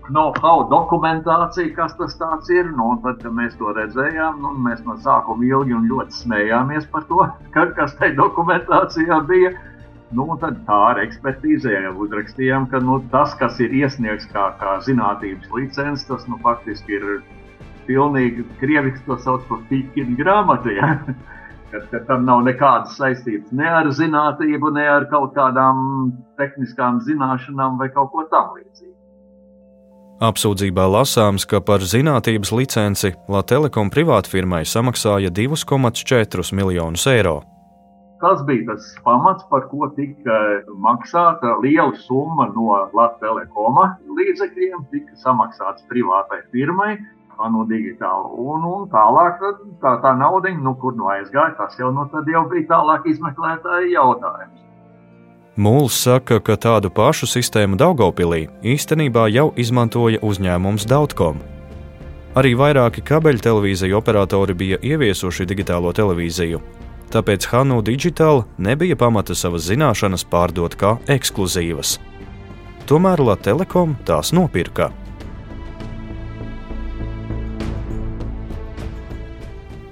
know-how 0.08 0.64
dokumentāciju, 0.72 1.74
kas 1.76 1.96
tas 2.00 2.50
ir. 2.54 2.70
Nu, 2.78 2.94
tad, 3.04 3.20
kad 3.24 3.34
mēs 3.36 3.58
to 3.60 3.74
redzējām, 3.76 4.40
nu, 4.44 4.54
mēs 4.64 4.84
no 4.88 4.96
sākuma 5.04 5.44
ilgi 5.48 5.76
un 5.76 5.88
ļoti 5.92 6.22
smējāmies 6.22 6.88
par 6.94 7.08
to, 7.10 7.28
kas 7.80 7.98
tajā 8.00 8.16
dokumentācijā 8.20 9.20
bija. 9.28 9.56
Nu, 10.16 10.30
tad 10.40 10.62
tā 10.64 10.76
ar 10.94 11.02
ekspertīzē 11.04 11.82
jau 11.84 11.98
uzrakstījām, 12.06 12.70
ka 12.72 12.80
nu, 12.80 13.02
tas, 13.12 13.34
kas 13.36 13.60
ir 13.60 13.74
iesniegts 13.76 14.30
kā, 14.32 14.54
kā 14.62 14.78
zinātnības 14.86 15.52
licence, 15.52 16.08
tas 16.08 16.24
nu, 16.32 16.40
faktiski 16.46 16.96
ir 16.96 17.10
pilnīgi 17.90 18.46
krieviski 18.62 19.04
to 19.04 19.18
sauc 19.24 19.44
par 19.50 19.60
pīķinu 19.68 20.16
grāmatu. 20.20 20.72
Ja? 20.80 20.94
Kad, 21.72 21.84
kad 21.92 22.06
tam 22.08 22.24
nav 22.24 22.46
nekādas 22.48 22.96
saistības 22.96 23.52
ne 23.52 23.68
ar 23.68 23.90
zinātnību, 23.92 24.72
ne 24.78 24.86
ar 24.88 25.10
kaut 25.12 25.34
kādām 25.36 26.14
tehniskām 26.40 27.02
zināšanām 27.04 27.76
vai 27.82 27.90
kaut 27.92 28.14
ko 28.14 28.24
tamlīdzīgu. 28.32 28.96
Apsūdzībā 30.24 30.88
lasāms, 30.90 31.44
ka 31.46 31.60
par 31.62 31.84
zinātnības 31.86 32.50
licenci 32.56 33.12
Latvijas 33.28 33.52
Telekom 33.52 33.92
privātfirmai 33.94 34.64
samaksāja 34.66 35.30
2,4 35.30 36.56
miljonus 36.58 37.04
eiro. 37.12 37.42
Tas 38.18 38.42
bija 38.48 38.72
tas 38.72 38.88
pamats, 39.06 39.46
par 39.52 39.68
ko 39.70 39.92
tika 39.94 40.40
maksāta 40.82 41.54
liela 41.62 41.94
summa 42.08 42.48
no 42.56 42.72
Latvijas 42.98 43.20
telekoma 43.22 43.92
līdzekļiem, 44.18 44.88
tika 44.90 45.20
samaksāts 45.22 45.86
privātai 45.92 46.42
firmai, 46.50 46.96
no 47.54 47.66
digitāla. 47.70 48.32
Un, 48.34 48.64
un 48.66 48.88
tālāk 48.92 49.42
tā, 49.82 49.98
tā 50.04 50.14
nauda, 50.18 50.52
nu, 50.58 50.74
kur 50.82 50.96
nu 50.98 51.10
aizgāja, 51.14 51.56
tas 51.60 51.78
jau, 51.80 51.92
nu, 51.94 52.08
jau 52.10 52.46
bija 52.50 52.70
tālāk 52.72 53.06
izmeklētāja 53.14 53.92
jautājums. 53.94 54.64
Mūls 55.58 55.96
saka, 56.06 56.38
ka 56.38 56.54
tādu 56.54 56.92
pašu 56.94 57.26
sistēmu 57.26 57.80
Daugopilī 57.82 58.44
īstenībā 58.62 59.24
jau 59.34 59.48
izmantoja 59.58 60.20
uzņēmums 60.22 60.86
Dautkom. 60.86 61.40
Arī 62.38 62.52
vairāki 62.54 63.02
kabeļtelevīziju 63.02 63.98
operatori 63.98 64.54
bija 64.54 64.78
ieviesuši 64.86 65.48
digitālo 65.50 65.90
televīziju, 65.98 66.62
tāpēc 67.10 67.48
Hanu 67.50 67.80
Digital 67.82 68.44
nebija 68.62 69.00
pamata 69.02 69.34
savas 69.34 69.66
zināšanas 69.66 70.28
pārdot 70.30 70.78
kā 70.78 70.94
ekskluzīvas. 71.10 71.98
Tomēr 72.86 73.26
La 73.26 73.34
Telekom 73.36 73.98
tās 74.06 74.30
nopirka. 74.38 74.92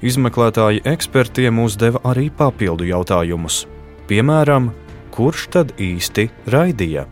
Izmeklētāji 0.06 0.84
ekspertiem 0.86 1.58
uzdeva 1.64 1.98
arī 2.06 2.28
papildu 2.30 2.86
jautājumus. 2.86 3.64
Piemēram, 4.06 4.70
kurš 5.16 5.48
tad 5.56 5.72
īsti 5.82 6.28
raidīja? 6.54 7.08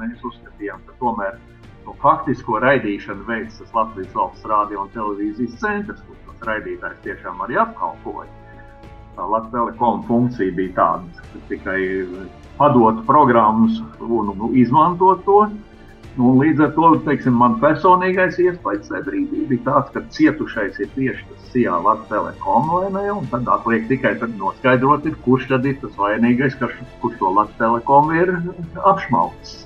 Mēs 0.00 0.24
uzskatījām, 0.24 0.80
ka 0.86 0.96
tomēr 1.02 1.36
no 1.84 1.92
faktisko 2.00 2.62
raidīšanu 2.64 3.26
veids 3.28 3.60
tas 3.60 3.76
Latvijas 3.76 4.14
valsts 4.16 4.48
rādio 4.48 4.86
un 4.86 4.92
televīzijas 4.94 5.58
centrs, 5.60 6.00
kurš 6.06 6.22
tos 6.30 6.48
raidītājus 6.48 7.02
tiešām 7.04 7.44
arī 7.44 7.60
apkalpoja 7.60 8.30
Latvijas 9.28 9.52
telekom 9.52 10.02
funkcija 10.08 10.52
bija 10.56 10.72
tāda, 10.76 11.24
ka 11.32 11.40
tikai 11.48 11.80
padot 12.58 13.04
programmas 13.06 13.80
un, 14.00 14.32
un 14.32 14.56
izmantot 14.56 15.24
to. 15.24 15.40
Nu, 16.18 16.32
līdz 16.40 16.64
ar 16.64 16.70
to 16.74 16.88
teiksim, 17.06 17.36
man 17.38 17.56
personīgais 17.62 18.38
iespējas 18.42 18.88
tajā 18.90 19.04
brīdī 19.06 19.44
bija 19.52 19.66
tāds, 19.68 19.92
ka 19.94 20.02
cietušais 20.16 20.80
ir 20.82 20.90
tieši 20.96 21.26
tas 21.28 21.44
SIA 21.52 21.78
Latvijas 21.78 22.10
telekom 22.10 22.70
vai 22.74 22.88
ne, 22.96 23.04
un 23.14 23.28
tad 23.30 23.48
atliek 23.54 23.86
tikai 23.90 24.16
tad 24.18 24.34
noskaidrot, 24.40 25.06
ir, 25.06 25.16
kurš 25.24 25.46
tad 25.52 25.68
ir 25.70 25.78
tas 25.82 25.94
vainīgais, 25.98 26.58
kas, 26.58 26.74
kurš 27.02 27.18
to 27.22 27.30
Latvijas 27.36 27.62
telekom 27.62 28.10
ir 28.18 28.34
apšmaucis. 28.90 29.60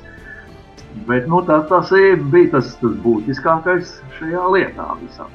Bet 1.08 1.26
nu, 1.26 1.40
tas, 1.48 1.64
tas 1.72 1.90
bija 2.30 2.52
tas, 2.58 2.76
tas 2.78 3.00
būtiskākais 3.02 3.96
šajā 4.18 4.44
lietā 4.54 4.92
visam. 5.00 5.32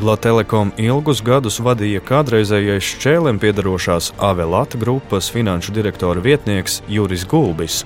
La 0.00 0.14
Telekom 0.16 0.70
ilgus 0.80 1.18
gadus 1.20 1.58
vadīja 1.60 2.00
kādreizējais 2.08 2.86
šķēlēm 2.94 3.36
piedarošās 3.42 4.14
Avelata 4.16 4.80
grupas 4.80 5.28
finanšu 5.28 5.74
direktora 5.76 6.22
vietnieks 6.24 6.78
Juris 6.88 7.26
Gulbis. 7.28 7.82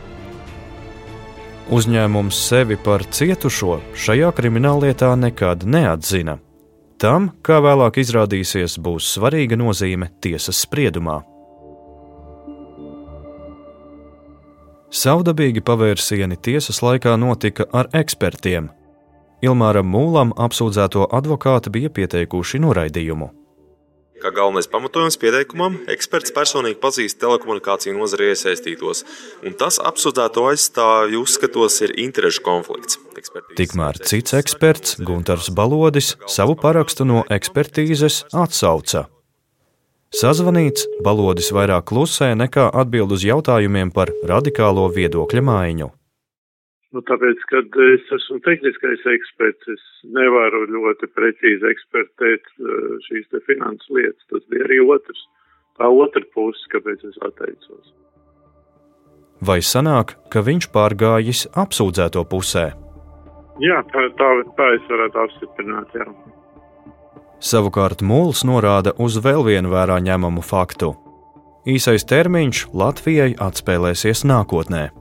Uzņēmums 1.72 2.36
sevi 2.48 2.76
par 2.76 3.06
cietušo 3.08 3.78
šajā 3.96 4.30
krimināllietā 4.36 5.14
nekad 5.16 5.64
neatzina. 5.64 6.36
Tam, 7.00 7.30
kā 7.42 7.60
vēlāk 7.64 8.02
izrādīsies, 8.02 8.76
būs 8.84 9.14
svarīga 9.16 9.56
nozīme 9.56 10.10
tiesas 10.20 10.60
spriedumā. 10.66 11.22
Savdabīgi 14.94 15.64
pavērsieni 15.64 16.36
tiesas 16.36 16.82
laikā 16.84 17.16
notika 17.18 17.66
ar 17.72 17.88
ekspertiem, 17.96 18.68
Ilmāram 19.44 19.88
Mūlam 19.90 20.30
apsūdzēto 20.40 21.08
advokāti 21.12 21.72
bija 21.74 21.90
pieteikuši 21.92 22.60
noraidījumu. 22.64 23.28
Kā 24.24 24.30
galvenais 24.32 24.64
pamatojums 24.72 25.18
pieteikumam, 25.20 25.74
eksperts 25.92 26.32
personīgi 26.32 26.78
pazīst 26.80 27.18
telekomunikāciju 27.20 27.92
nozarē 27.98 28.30
iesaistītos, 28.32 29.02
un 29.44 29.52
tas 29.60 29.76
apsūdzēto 29.76 30.46
aizstāvju 30.48 31.20
uzskatos 31.26 31.76
ir 31.84 31.92
interešu 32.00 32.40
konflikts. 32.46 32.96
Ekspertīzes 33.20 33.58
Tikmēr 33.58 33.98
cits 34.00 34.32
eksperts, 34.38 34.96
Gunārs 35.04 35.50
Balodis, 35.52 36.14
savu 36.24 36.56
parakstu 36.56 37.04
no 37.04 37.26
ekspertīzes 37.36 38.22
atsauca. 38.32 39.10
Sazvanīts, 40.16 40.86
Balodis 41.04 41.52
vairāk 41.52 41.90
klusē 41.92 42.30
nekā 42.38 42.70
atbild 42.72 43.12
uz 43.12 43.28
jautājumiem 43.28 43.92
par 43.92 44.08
radikālo 44.24 44.88
viedokļa 44.96 45.44
maiņu. 45.44 45.90
Nu, 46.94 47.02
tāpēc, 47.02 47.40
kad 47.50 47.74
es 47.88 48.10
esmu 48.14 48.38
tehniskais 48.44 49.02
eksperts, 49.10 49.66
es 49.72 49.82
nevaru 50.14 50.62
ļoti 50.70 51.08
precīzi 51.10 51.66
ekspertēt 51.72 52.46
uh, 52.62 52.94
šīs 53.08 53.26
te 53.32 53.40
finanses 53.48 53.90
lietas. 53.90 54.22
Tas 54.30 54.44
bija 54.52 54.68
arī 54.68 54.78
otrs, 54.84 55.24
tā 55.80 55.90
otra 55.90 56.22
puse, 56.36 56.62
kāpēc 56.70 57.02
es 57.10 57.18
atteicos. 57.26 57.90
Vai 59.42 59.58
sanāk, 59.66 60.14
ka 60.30 60.44
viņš 60.46 60.70
pārgājis 60.70 61.44
apsūdzēto 61.58 62.22
pusē? 62.30 62.68
Jā, 63.62 63.82
tā, 63.90 64.06
tā, 64.18 64.30
tā 64.54 64.70
es 64.78 64.86
varētu 64.90 65.24
apstiprināt. 65.26 65.98
Jā. 65.98 66.06
Savukārt 67.42 68.06
Mūls 68.06 68.46
norāda 68.46 68.94
uz 69.02 69.18
vēl 69.18 69.42
vienu 69.50 69.74
vērā 69.74 69.98
ņemamu 69.98 70.46
faktu. 70.46 70.94
Īsais 71.66 72.06
termiņš 72.06 72.68
Latvijai 72.70 73.32
atspēlēsies 73.42 74.22
nākotnē. 74.30 74.92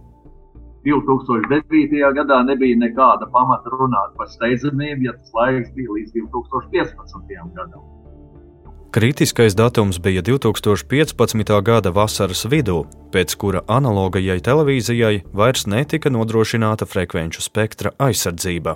2009. 0.85 2.13
gadā 2.19 2.43
nebija 2.43 2.77
nekāda 2.77 3.27
pamata 3.31 3.71
runāt 3.71 4.15
par 4.19 4.27
steidzamību, 4.35 5.07
ja 5.07 5.17
tas 5.17 5.35
laiks 5.37 5.73
bija 5.75 5.97
līdz 5.97 6.15
2015. 6.19 7.35
gadam. 7.55 7.83
Kritiskais 8.93 9.55
datums 9.57 9.97
bija 9.97 10.21
2015. 10.21 11.61
gada 11.65 11.89
vasaras 11.89 12.45
vidū, 12.45 12.83
pēc 13.09 13.33
kura 13.41 13.63
analogajai 13.67 14.37
televīzijai 14.37 15.23
vairs 15.33 15.65
netika 15.65 16.11
nodrošināta 16.13 16.85
frekvenču 16.85 17.41
spektra 17.41 17.95
aizsardzība. 17.97 18.75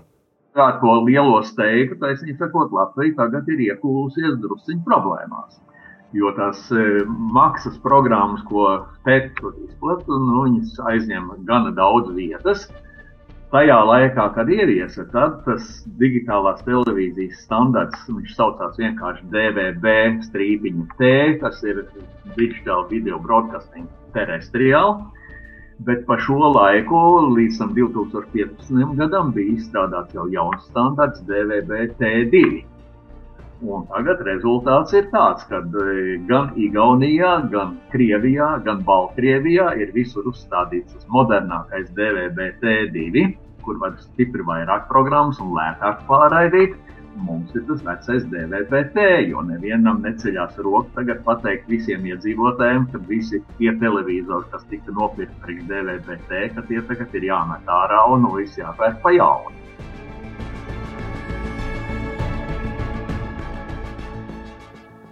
Tā 0.57 0.71
to 0.81 0.95
lielo 1.05 1.43
steigu, 1.45 1.99
taisnība 2.01 2.47
sakot, 2.47 2.73
Latvija 2.73 3.13
tagad 3.19 3.51
ir 3.53 3.61
iekūlusies 3.67 4.39
drusciņu 4.41 4.81
problēmās. 4.89 5.59
Jo 6.15 6.31
tās 6.37 6.59
e, 6.71 6.83
maksas 7.35 7.75
programmas, 7.83 8.43
ko 8.47 8.67
PET 9.03 9.41
izplatīja, 9.43 10.19
nu, 10.23 10.43
aizņem 10.91 11.33
gana 11.49 11.73
daudz 11.75 12.13
vietas. 12.15 12.69
Tajā 13.51 13.75
laikā, 13.87 14.25
kad 14.35 14.49
ieviesa, 14.51 15.05
tad 15.11 15.37
tas 15.45 15.67
digitālās 15.99 16.63
televīzijas 16.67 17.43
standarts, 17.45 18.07
viņš 18.11 18.33
saucās 18.35 18.79
vienkārši 18.79 19.27
DVB 19.31 19.93
strīpiņa 20.25 20.87
T, 20.99 21.11
kas 21.43 21.61
ir 21.63 21.85
Digital 22.35 22.83
Video 22.89 23.19
Broadcasting 23.23 23.87
Terrestrial. 24.15 24.97
Bet 25.87 26.03
pa 26.07 26.17
šo 26.19 26.51
laiku, 26.55 26.99
līdz 27.37 27.61
2015. 27.75 28.95
gadam, 28.99 29.31
bija 29.35 29.59
izstrādāts 29.59 30.15
jau 30.17 30.25
jauns 30.33 30.63
standarts 30.71 31.23
DVB-T2. 31.29 32.43
Un 33.65 33.87
tagad 33.89 34.19
rezultāts 34.21 34.93
ir 34.93 35.07
tāds, 35.09 35.41
ka 35.49 35.63
e, 35.65 36.17
gan 36.29 36.51
Igaunijā, 36.61 37.31
gan 37.49 37.71
Krievijā, 37.89 38.51
gan 38.67 38.83
Baltkrievijā 38.85 39.71
ir 39.81 39.93
visur 39.95 40.27
uzstādīts 40.29 40.93
tas 40.93 41.07
modernākais 41.09 41.89
DVB-T2, 41.97 43.25
kur 43.65 43.81
var 43.81 43.97
stipri 44.03 44.45
vairāk 44.45 44.85
programmas 44.91 45.41
un 45.41 45.55
lētāk 45.57 46.05
pārraidīt. 46.11 46.77
Mums 47.17 47.49
ir 47.57 47.63
tas 47.65 47.81
vecais 47.81 48.29
DVB-T, 48.29 49.05
jo 49.31 49.41
nevienam 49.41 50.03
neceļās 50.05 50.59
roka 50.61 50.99
tagad 50.99 51.25
pateikt 51.25 51.65
visiem 51.65 52.05
iedzīvotājiem, 52.05 52.85
ka 52.91 53.01
visi 53.09 53.41
tie 53.57 53.73
televizori, 53.81 54.51
kas 54.53 54.69
tika 54.69 54.93
nopirkti 54.93 55.41
priekš 55.47 55.65
DVB-T, 55.71 56.49
ka 56.53 56.69
tie 56.69 56.85
tagad 56.91 57.17
ir 57.17 57.31
jāmet 57.33 57.73
ārā 57.81 58.05
un 58.13 58.29
viss 58.37 58.61
jāpērk 58.61 59.01
pa 59.01 59.17
jaunu. 59.17 59.66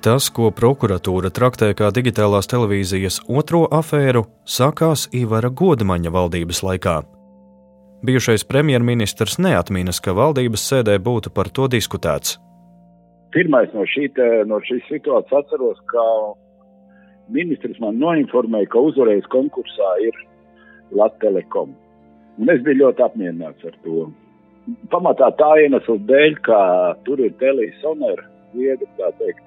Tas, 0.06 0.28
ko 0.30 0.52
prokuratūra 0.54 1.32
traktē 1.34 1.72
kā 1.74 1.88
digitālās 1.90 2.46
televīzijas 2.52 3.16
otro 3.26 3.64
afēru, 3.74 4.28
sākās 4.46 5.08
Ivara 5.18 5.50
Godmaņa 5.50 6.12
valdības 6.14 6.60
laikā. 6.62 6.94
Bijušais 8.06 8.46
premjerministrs 8.46 9.40
neatminas, 9.42 9.98
ka 10.06 10.14
valdības 10.14 10.62
sēdē 10.70 11.00
būtu 11.08 11.32
par 11.34 11.50
to 11.50 11.66
diskutēts. 11.74 12.36
Pirmais 13.34 13.74
no, 13.74 13.88
šī, 13.90 14.12
no 14.46 14.60
šīs 14.68 14.86
situācijas 14.92 15.40
atceros, 15.40 15.82
ka 15.90 16.06
ministrs 17.34 17.82
man 17.82 17.98
noinformēja, 17.98 18.70
ka 18.76 18.86
uzvarējis 18.92 19.32
konkursā 19.34 19.90
ir 20.06 20.22
Latvijas 20.94 21.18
Telekom. 21.26 21.74
Un 22.38 22.54
es 22.54 22.62
biju 22.62 22.84
ļoti 22.84 23.08
apmierināts 23.08 23.66
ar 23.66 23.74
to. 23.82 24.06
Pamatā 24.94 25.34
tā 25.42 25.50
iemesla 25.66 25.98
dēļ, 26.14 26.40
ka 26.46 26.62
tur 27.10 27.26
ir 27.26 27.34
televīzija, 27.42 28.16
viedokļi, 28.54 28.94
tā 29.02 29.12
teikt, 29.18 29.46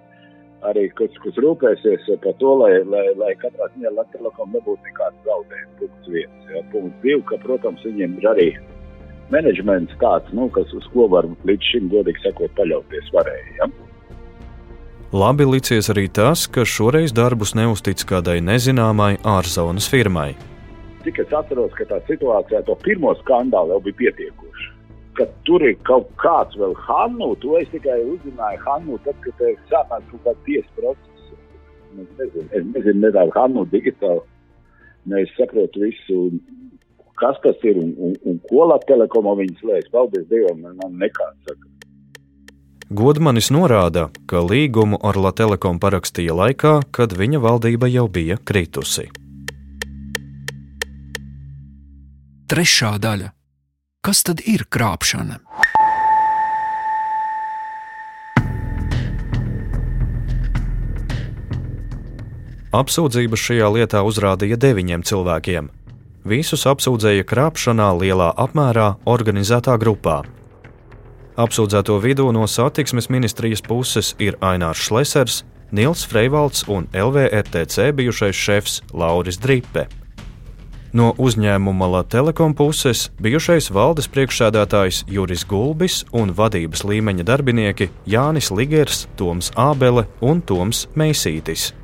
arī 0.67 0.89
kas, 0.99 1.13
kas 1.23 1.39
rūpēsies 1.43 2.09
par 2.23 2.35
to, 2.41 2.55
lai, 2.63 2.73
lai, 2.89 3.05
lai 3.19 3.35
katrā 3.43 3.69
ziņā 3.75 3.93
Latvijas 3.95 4.17
telekom 4.17 4.55
nebūtu 4.57 4.89
nekāds 4.89 5.27
zaudējums. 5.27 5.75
Punkts 5.79 6.13
viens. 6.15 6.49
Jā. 6.51 6.63
Punkts 6.73 7.05
divi, 7.05 7.21
ka, 7.29 7.39
protams, 7.45 7.85
viņiem 7.87 8.17
ir 8.19 8.29
arī 8.33 8.49
menedžments 9.35 9.95
tāds, 10.03 10.33
nu, 10.35 10.49
kas 10.55 10.73
uz 10.77 10.89
ko 10.95 11.07
var 11.13 11.29
līdz 11.49 11.71
šim, 11.73 11.91
godīgi 11.93 12.25
sakot, 12.25 12.55
paļauties 12.59 13.13
varēja. 13.15 13.55
Ja? 13.61 13.71
Labi 15.13 15.47
licies 15.49 15.89
arī 15.93 16.09
tas, 16.13 16.47
ka 16.53 16.67
šoreiz 16.69 17.15
darbus 17.17 17.55
neuztic 17.57 18.03
kādai 18.09 18.41
nezināmai 18.45 19.15
ārzonas 19.25 19.89
firmai. 19.89 20.33
Cik 21.05 21.23
es 21.23 21.33
atceros, 21.33 21.73
ka 21.79 21.87
tā 21.89 22.03
situācijā 22.09 22.65
to 22.67 22.75
pirmo 22.85 23.15
skandālu 23.23 23.77
jau 23.77 23.85
bija 23.87 24.03
pietiekoši 24.03 24.78
ka 25.19 25.27
tur 25.47 25.65
ir 25.67 25.77
kaut 25.89 26.09
kāds 26.23 26.57
vēl 26.59 26.75
Hannu. 26.87 27.33
To 27.43 27.59
es 27.61 27.69
tikai 27.75 27.99
uzzināju 28.15 28.63
Hannu, 28.65 28.99
tad, 29.07 29.19
kad 29.25 29.45
sākās 29.71 30.05
kaut 30.13 30.25
kāds 30.27 30.45
tiesas 30.47 30.75
process. 30.79 31.31
Es 31.99 32.11
nezinu, 32.21 32.49
es 32.53 32.67
nezinu 32.75 33.07
nedaudz 33.07 33.35
Hannu 33.37 33.67
digitāli. 33.73 34.23
Es 35.19 35.31
saprotu 35.39 35.87
visu, 35.87 36.19
kas 37.19 37.39
tas 37.45 37.65
ir 37.67 37.79
un, 37.81 37.95
un, 37.97 38.13
un 38.29 38.37
ko 38.51 38.67
Latvijas 38.69 38.93
telekomā 38.93 39.35
viņas 39.41 39.65
liekas. 39.71 39.93
Paldies 39.95 40.29
Dievam, 40.31 40.67
man 40.69 40.99
nekāds 41.01 41.49
saka. 41.49 41.65
Godmanis 42.89 43.51
norāda, 43.53 44.07
ka 44.31 44.41
līgumu 44.41 44.97
ar 45.05 45.19
La 45.21 45.35
Telekom 45.37 45.77
parakstīja 45.83 46.33
laikā, 46.33 46.79
kad 46.89 47.13
viņa 47.13 47.41
valdība 47.45 47.91
jau 47.93 48.07
bija 48.09 48.39
kritusi. 48.41 49.11
Trešā 52.49 52.95
daļa 53.05 53.35
Kas 53.99 54.21
tad 54.23 54.39
ir 54.47 54.63
krāpšana? 54.71 55.41
Apsūdzības 62.79 63.43
šajā 63.43 63.73
lietā 63.75 64.05
uzrādīja 64.07 64.61
deviņiem 64.63 65.03
cilvēkiem. 65.03 65.73
Visus 66.31 66.63
apsūdzēja 66.71 67.27
krāpšanā 67.27 67.91
lielā 67.99 68.31
apmērā 68.39 68.89
organizētā 69.03 69.75
grupā. 69.83 70.21
Apsūdzēto 71.35 71.99
vidū 71.99 72.31
no 72.31 72.47
satiksmes 72.47 73.11
ministrijas 73.11 73.67
puses 73.67 74.15
ir 74.23 74.39
Ainārs 74.39 74.79
Šlesers, 74.87 75.43
Nils 75.75 76.07
Freivalds 76.07 76.69
un 76.71 76.87
LVRTC 76.95 77.91
bijušais 77.99 78.45
šefs 78.47 78.83
Lauris 78.95 79.43
Dripe. 79.43 79.89
No 80.93 81.11
uzņēmuma 81.21 81.87
La 81.93 82.01
Telekom 82.09 82.55
puses 82.57 83.11
bijušais 83.21 83.67
valdes 83.77 84.07
priekšsēdētājs 84.09 85.03
Juris 85.13 85.45
Gulbis 85.45 85.99
un 86.17 86.33
vadības 86.33 86.81
līmeņa 86.89 87.27
darbinieki 87.29 87.91
Jānis 88.09 88.49
Ligers, 88.49 89.03
Toms 89.21 89.51
Ābele 89.53 90.07
un 90.25 90.41
Toms 90.41 90.87
Meisītis. 90.97 91.75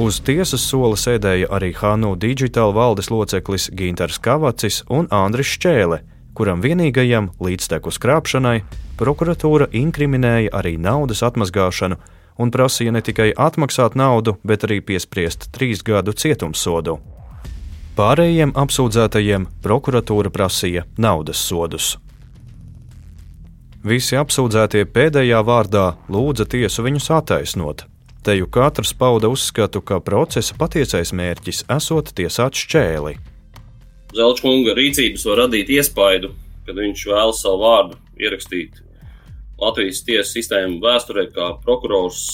Uz 0.00 0.22
tiesas 0.24 0.64
sola 0.64 0.96
sēdēja 0.96 1.50
arī 1.52 1.74
Hanu 1.76 2.14
Digital 2.16 2.72
valdes 2.72 3.10
loceklis 3.12 3.68
Ginters 3.76 4.16
Kavacis 4.16 4.80
un 4.88 5.10
Andris 5.12 5.52
Šķēle, 5.58 6.00
kuram 6.32 6.64
vienīgajam 6.64 7.28
līdztekus 7.44 8.00
krāpšanai 8.00 8.62
prokuratūra 8.96 9.68
inkriminēja 9.76 10.56
arī 10.56 10.78
naudas 10.80 11.20
atmazgāšanu 11.28 12.00
un 12.40 12.48
prasīja 12.48 12.96
ne 12.96 13.04
tikai 13.04 13.34
atmaksāt 13.36 14.00
naudu, 14.00 14.38
bet 14.40 14.64
arī 14.64 14.80
piespriest 14.80 15.50
trīs 15.52 15.84
gadu 15.84 16.16
cietumsodu. 16.16 16.96
Pārējiem 18.00 18.54
apsūdzētajiem 18.56 19.42
prokuratūra 19.60 20.30
prasīja 20.32 20.86
naudas 20.96 21.42
sodus. 21.44 21.98
Visi 23.84 24.16
apsūdzētie 24.16 24.86
pēdējā 24.88 25.42
vārdā 25.44 25.82
lūdza 26.08 26.46
tiesu 26.48 26.86
viņus 26.86 27.10
attaisnot. 27.18 27.84
Te 28.24 28.38
jau 28.38 28.48
katrs 28.56 28.94
pauda 28.96 29.28
uzskatu, 29.28 29.84
ka 29.84 30.00
procesa 30.00 30.56
patiesais 30.56 31.12
mērķis 31.12 31.66
esot 31.76 32.14
tiesāt 32.16 32.56
šķēli. 32.62 33.18
Zelčkunga 34.16 34.78
rīcības 34.80 35.28
var 35.28 35.42
radīt 35.44 35.76
iespaidu, 35.76 36.32
kad 36.64 36.80
viņš 36.80 37.06
vēlas 37.12 37.44
savu 37.44 37.66
vārdu 37.66 38.00
ierakstīt 38.16 38.80
Latvijas 39.60 40.06
tiesas 40.08 40.32
sistēmu 40.38 40.80
vēsturē 40.80 41.28
kā 41.36 41.52
prokurors, 41.66 42.30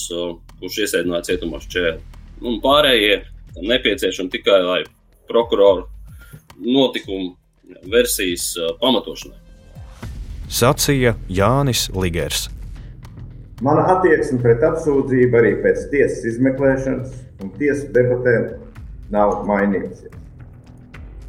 kurš 0.61 0.83
iesēdināja 0.85 1.33
cietumā 1.33 1.59
šķēli. 1.67 2.21
Un 2.47 2.61
pārējie 2.63 3.25
nepieciešami 3.59 4.31
tikai, 4.31 4.61
lai 4.63 4.85
prokuroru 5.29 5.87
notikumu 6.57 7.35
versijas 7.91 8.53
pamatošanai. 8.81 9.39
Sacīja 10.47 11.17
Jānis 11.27 11.89
Ligers. 11.91 12.47
Mana 13.61 13.83
attieksme 13.95 14.39
pret 14.43 14.61
apsūdzību 14.63 15.39
arī 15.39 15.55
pēc 15.63 15.87
tiesas 15.91 16.23
izmeklēšanas 16.31 17.15
un 17.43 17.51
tiesas 17.57 17.89
debatēm 17.95 18.51
nav 19.13 19.41
mainījusies. 19.49 20.13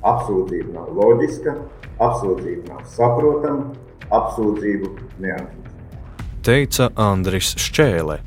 Apsūdzība 0.07 0.75
nav 0.77 0.93
loģiska, 0.95 1.57
apsūdzība 2.05 2.75
nav 2.75 2.85
saprotama, 2.93 3.73
apsūdzību 4.15 4.93
neatzīst. 5.25 5.73
Teica 6.47 6.91
Andris 6.95 7.55
Šķēle. 7.59 8.21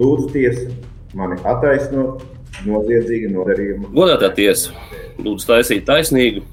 Lūdzu, 0.00 0.30
tiesa 0.32 0.70
mani 1.18 1.36
attaisnot 1.44 2.24
noziedzīga 2.66 3.30
nodarījuma. 3.34 3.90
Godātā 3.94 4.30
tiesa, 4.36 4.74
lūdzu, 5.20 5.46
taisīt 5.48 5.86
taisnīgu, 5.88 6.44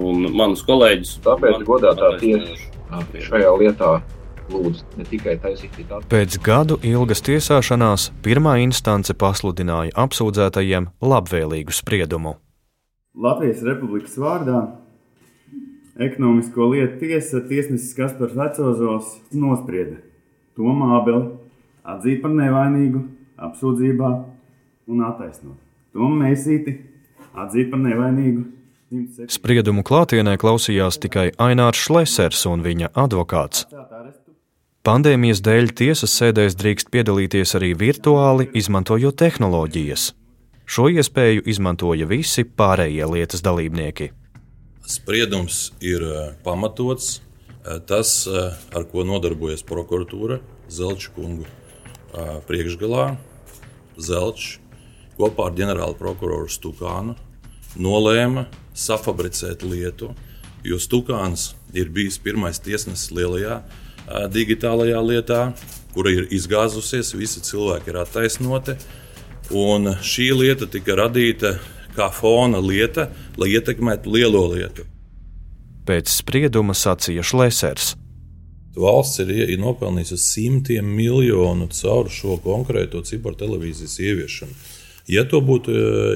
un 0.00 0.30
manus 0.36 0.62
kolēģus. 0.66 1.18
Tāpēc 1.24 1.64
godātā 1.68 2.14
tiesa 2.20 2.56
šajā 3.26 3.52
lietā 3.60 3.94
lūdzu 4.50 4.84
ne 4.98 5.06
tikai 5.08 5.36
taisīt 5.42 5.76
tādu. 5.80 6.02
Pēc 6.10 6.38
gadu 6.44 6.78
ilgas 6.86 7.22
tiesāšanās 7.26 8.10
pirmā 8.24 8.58
instance 8.64 9.14
pasludināja 9.14 9.94
apsūdzētajiem 10.04 10.90
labvēlīgu 11.02 11.74
spriedumu. 11.74 12.36
Latvijas 13.20 13.64
Republikas 13.66 14.14
vārdā 14.20 14.62
ekonomisko 16.00 16.70
lietu 16.72 17.00
tiesa 17.02 17.42
tiesnesis 17.46 17.94
Kaspars 17.98 18.36
Vecozos 18.38 19.16
nosprieda 19.34 19.98
Tomu 20.56 20.92
Ābeli 20.96 21.26
atzīt 21.90 22.20
par 22.22 22.32
nevainīgu 22.36 23.02
apsūdzībā 23.40 24.10
un 24.90 25.04
attaisnot. 25.06 25.58
To 25.94 26.10
mēsīti 26.10 26.76
atzīt 27.34 27.70
par 27.72 27.82
nevainīgu. 27.82 28.46
Spriedumu 29.30 29.84
klātienē 29.86 30.34
klausījās 30.42 30.98
tikai 30.98 31.28
Ainārs 31.38 31.84
Šlesers 31.86 32.42
un 32.50 32.64
viņa 32.66 32.90
advokāts. 32.98 33.68
Pandēmijas 34.86 35.42
dēļ 35.46 35.74
tiesas 35.76 36.14
sēdēs 36.16 36.56
drīkst 36.58 36.88
piedalīties 36.90 37.52
arī 37.58 37.74
virtuāli, 37.78 38.48
izmantojot 38.56 39.18
tehnoloģijas. 39.20 40.06
Šo 40.70 40.86
iespēju 40.90 41.44
izmantoja 41.50 42.06
visi 42.10 42.46
pārējie 42.46 43.06
lietas 43.12 43.44
dalībnieki. 43.46 44.08
Spriedums 44.90 45.68
ir 45.84 46.02
eh, 46.06 46.32
pamatots. 46.42 47.18
Eh, 47.60 47.78
tas, 47.86 48.24
eh, 48.26 48.56
ar 48.74 48.86
ko 48.90 49.04
nodarbojas 49.06 49.62
prokuratūra 49.66 50.40
Zelča 50.70 51.12
kungu 51.14 51.46
priekšgalā, 52.48 53.04
Zelčs 53.98 54.56
kopā 55.20 55.50
ar 55.50 55.58
ģenerāli 55.58 55.98
prokuroru 56.00 56.48
Stukānu 56.50 57.16
nolēma 57.78 58.46
safabricēt 58.74 59.62
lietu, 59.66 60.14
jo 60.66 60.80
Stukāns 60.80 61.52
ir 61.76 61.92
bijis 61.92 62.18
pirmais 62.22 62.58
tiesnesis 62.62 63.12
lielajā 63.14 63.60
digitālajā 64.32 65.02
lietā, 65.04 65.42
kura 65.94 66.12
ir 66.14 66.28
izgāzusies, 66.34 67.14
visi 67.14 67.42
cilvēki 67.46 67.92
ir 67.92 68.00
attaisnoti. 68.02 68.76
Un 69.50 69.96
šī 70.06 70.30
lieta 70.34 70.68
tika 70.70 70.96
radīta 70.98 71.56
kā 71.96 72.06
fona 72.14 72.60
lieta, 72.62 73.08
lai 73.38 73.52
ietekmētu 73.56 74.12
lielo 74.14 74.44
lietu. 74.52 74.86
Pēc 75.86 76.10
sprieduma 76.20 76.74
sacīja 76.76 77.24
Šlēsers. 77.26 77.94
Valsts 78.78 79.18
ir, 79.24 79.32
ir 79.50 79.58
nopelnījusi 79.58 80.18
simtiem 80.22 80.86
miljonu 80.94 81.66
caur 81.74 82.10
šo 82.14 82.36
konkrēto 82.44 83.02
cibertelevīzijas 83.02 83.96
ieviešanu. 84.06 84.54
Ja 85.10 85.24
to 85.26 85.40
būtu 85.42 85.72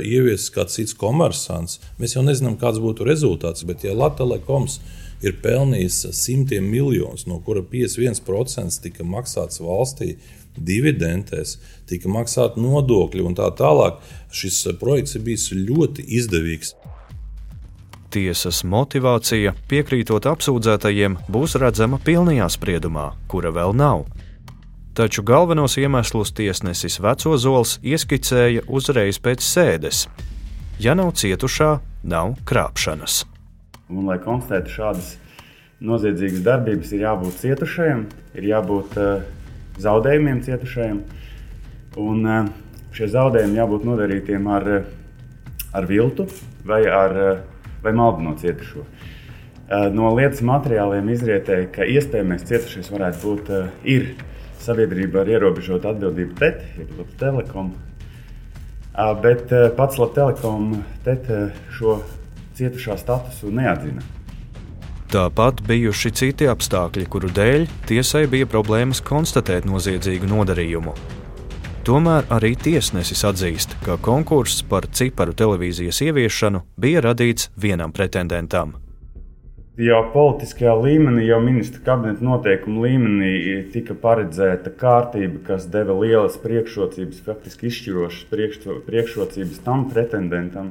ieviesis 0.06 0.52
kāds 0.54 0.76
cits 0.78 0.94
komersants, 0.94 1.80
mēs 1.98 2.14
jau 2.14 2.22
nezinām, 2.22 2.54
kāds 2.60 2.78
būtu 2.82 3.06
rezultāts. 3.08 3.66
Bet, 3.66 3.82
ja 3.82 3.94
Latvijas 3.96 4.78
ir 5.24 5.38
pelnījis 5.42 6.04
simtiem 6.14 6.66
miljonus, 6.70 7.26
no 7.26 7.40
kura 7.42 7.64
51% 7.66 8.80
tika 8.84 9.06
maksāts 9.08 9.62
valstī 9.64 10.14
dividendēs, 10.54 11.56
tika 11.90 12.10
maksāti 12.12 12.62
nodokļi 12.62 13.24
un 13.26 13.34
tā 13.38 13.48
tālāk, 13.58 13.98
šis 14.30 14.62
projekts 14.78 15.18
ir 15.18 15.24
bijis 15.26 15.48
ļoti 15.54 16.04
izdevīgs. 16.20 16.74
Tiesas 18.14 18.60
motivācija, 18.62 19.56
piekrītot 19.66 20.28
apsūdzētajiem, 20.30 21.16
būs 21.34 21.56
redzama 21.58 21.98
pilnajā 21.98 22.46
spriedumā, 22.54 23.08
kura 23.26 23.50
vēl 23.50 23.74
nav. 23.74 24.04
Taču 24.94 25.24
galvenos 25.26 25.74
iemeslus 25.80 26.30
tiesnesis 26.38 27.00
Vecozols 27.02 27.78
ieskicēja 27.82 28.62
uzreiz 28.70 29.18
pēc 29.18 29.42
sēdes. 29.42 30.04
Ja 30.78 30.94
nav 30.94 31.12
cietušā, 31.18 31.70
nav 32.06 32.36
krāpšanas. 32.46 33.24
Un, 33.90 34.04
lai 34.06 34.20
konstatētu 34.22 34.70
šādas 34.70 35.08
noziedzīgas 35.84 36.44
darbības, 36.46 36.92
ir 36.94 37.06
jābūt 37.08 37.40
cietušajam, 37.42 38.04
ir 38.38 38.46
jābūt 38.52 38.94
uh, 38.98 39.24
zaudējumiem 39.82 40.44
cietušajam. 40.46 41.02
Un, 42.00 42.22
uh, 42.22 42.52
šie 42.94 43.10
zaudējumi 43.16 43.58
jābūt 43.58 43.88
nodarītiem 43.90 44.46
ar, 44.54 44.70
ar 45.74 45.90
viltu 45.90 46.28
vai 46.64 46.84
ar 46.86 47.18
uh, 47.18 47.42
vai 47.84 47.92
maldinot 47.92 48.40
cietušo. 48.40 48.86
Eh, 49.64 49.88
no 49.96 50.10
lietas 50.16 50.42
materiāliem 50.44 51.08
izrietēja, 51.14 51.68
ka 51.72 51.86
iespējamais 51.88 52.44
cietušais 52.48 52.90
varētu 52.92 53.20
būt 53.24 53.50
eh, 53.52 53.68
ir 53.96 54.06
sabiedrība 54.64 55.22
ar 55.22 55.30
ierobežotu 55.36 55.90
atbildību 55.92 56.36
TET, 56.40 56.64
jeb 56.78 56.90
Latvijas 56.98 57.20
Telekom. 57.20 57.72
Bet 59.22 59.54
pats 59.78 60.00
Latvijas 60.00 60.40
Telekom 60.40 60.76
TET 61.06 61.30
šo 61.76 61.98
cietušā 62.58 62.98
statusu 63.00 63.50
neatzina. 63.54 64.04
Tāpat 65.14 65.60
bijuši 65.62 66.10
citi 66.10 66.46
apstākļi, 66.50 67.04
kuru 67.06 67.28
dēļ 67.30 67.68
tiesai 67.86 68.24
bija 68.30 68.48
problēmas 68.50 69.02
konstatēt 69.04 69.68
noziedzīgu 69.68 70.26
nodarījumu. 70.26 70.94
Tomēr 71.84 72.24
arī 72.32 72.54
tiesnesis 72.56 73.22
atzīst, 73.28 73.76
ka 73.84 73.98
konkurss 74.00 74.64
par 74.66 74.88
ciparu 74.90 75.36
televīzijas 75.36 76.00
ieviešanu 76.06 76.64
bija 76.80 77.04
radīts 77.04 77.50
vienam 77.60 77.92
pretendentam. 77.92 78.72
Jau 79.74 80.00
politiskajā 80.12 80.72
līmenī, 80.78 81.24
jau 81.26 81.40
ministra 81.42 81.80
kabineta 81.82 82.22
noteikumu 82.22 82.84
līmenī 82.84 83.30
tika 83.74 83.96
paredzēta 83.98 84.70
kārtība, 84.78 85.40
kas 85.48 85.64
deva 85.66 85.96
lielas 85.98 86.36
priekšrocības, 86.42 87.24
faktiski 87.26 87.66
izšķirošas 87.72 88.28
priekšrocības 88.86 89.58
tam 89.66 89.88
pretendentam, 89.90 90.68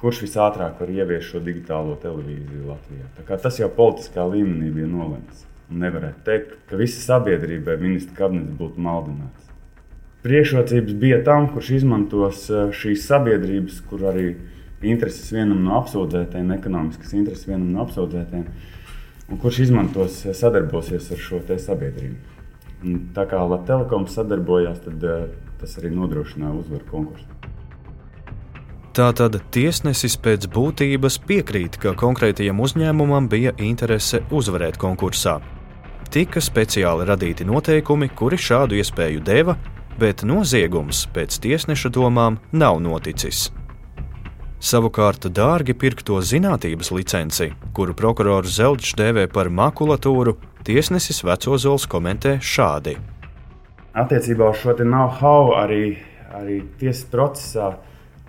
kurš 0.00 0.22
visātrāk 0.24 0.80
var 0.80 0.94
ieviest 0.94 1.28
šo 1.28 1.42
digitālo 1.44 1.98
televīziju 2.00 2.70
Latvijā. 2.70 3.36
Tas 3.44 3.60
jau 3.60 3.68
politiskā 3.68 4.24
līmenī 4.32 4.72
bija 4.78 4.88
nolemts. 4.94 5.44
Nevarētu 5.68 6.24
teikt, 6.24 6.56
ka 6.70 6.80
visa 6.80 7.04
sabiedrībai 7.04 7.76
ministra 7.82 8.16
kabinets 8.22 8.56
būtu 8.56 8.80
maldināts 8.80 9.48
priekšrocības 10.28 10.94
bija 10.98 11.22
tam, 11.24 11.48
kurš 11.52 11.70
izmantos 11.80 12.46
eh, 12.50 12.70
šīs 12.74 13.06
sabiedrības, 13.08 13.82
kur 13.88 14.04
arī 14.10 14.28
intereses 14.86 15.32
vienam 15.34 15.62
no 15.64 15.78
apsūdzētajiem, 15.80 16.52
ekonomiskas 16.58 17.14
intereses 17.18 17.48
vienam 17.48 17.72
no 17.74 17.84
apsūdzētajiem, 17.86 18.46
kurš 19.42 19.62
izmantos, 19.66 20.24
eh, 20.26 20.34
sadarbosies 20.36 21.10
ar 21.12 21.22
šo 21.22 21.42
sabiedrību. 21.48 22.36
Un 22.84 23.08
tā 23.14 23.26
kā 23.26 23.40
Latvijas 23.42 23.66
telekoms 23.66 24.14
sadarbojās, 24.14 24.78
tad 24.84 25.02
uh, 25.02 25.24
tas 25.58 25.72
arī 25.80 25.90
nodrošināja 25.90 26.54
uzvaru 26.60 26.84
konkursā. 26.86 27.26
Tātad 28.94 29.36
tiesnesis 29.54 30.16
pēc 30.18 30.46
būtības 30.50 31.18
piekrīt, 31.26 31.76
ka 31.78 31.92
konkrētajam 31.98 32.58
uzņēmumam 32.62 33.28
bija 33.30 33.52
interese 33.58 34.24
uzvarēt 34.30 34.78
konkursā. 34.78 35.36
Tika 36.10 36.40
speciāli 36.42 37.06
radīti 37.06 37.46
noteikumi, 37.46 38.08
kuri 38.14 38.38
šādu 38.40 38.78
iespēju 38.78 39.22
deva, 39.22 39.58
bet 39.98 40.24
noziegums 40.26 41.04
pēc 41.14 41.38
tiesneša 41.44 41.92
domām 41.94 42.38
nav 42.52 42.80
noticis. 42.82 43.48
Savukārt 44.58 45.22
dārgi 45.30 45.70
pirkto 45.78 46.16
zinātnības 46.18 46.88
licenci, 46.90 47.52
kuru 47.76 47.92
prokurors 47.94 48.56
Zelčs 48.56 48.96
dēvē 48.98 49.28
par 49.30 49.52
makulatūru, 49.54 50.32
tiesnesis 50.66 51.22
Vecozols 51.22 51.86
komentē 51.86 52.40
šādi. 52.42 52.96
Attiecībā 53.94 54.48
uz 54.50 54.58
šo 54.58 54.74
know-how 54.82 55.54
arī, 55.60 56.00
arī 56.34 56.58
tiesas 56.82 57.06
procesā 57.06 57.68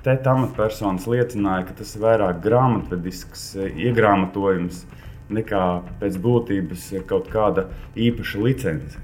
te 0.06 0.14
amatpersonas 0.22 1.10
liecināja, 1.10 1.66
ka 1.72 1.80
tas 1.82 1.96
ir 1.98 2.06
vairāk 2.06 2.46
grāmatvedisks 2.46 3.50
iegrāmatojums 3.74 4.86
nekā 5.34 5.66
pēc 5.98 6.22
būtības 6.22 6.88
kaut 7.10 7.34
kāda 7.34 7.72
īpaša 7.98 8.46
licence. 8.46 9.02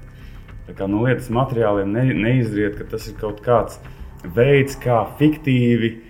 No 0.78 1.02
lietas 1.02 1.26
materiāliem 1.34 1.90
ne, 1.90 2.06
neizriet, 2.14 2.78
ka 2.78 2.86
tas 2.94 3.10
ir 3.10 3.18
kaut 3.18 3.42
kāds 3.42 3.82
veids, 4.22 4.78
kā 4.78 5.08
fiktīvi 5.18 6.05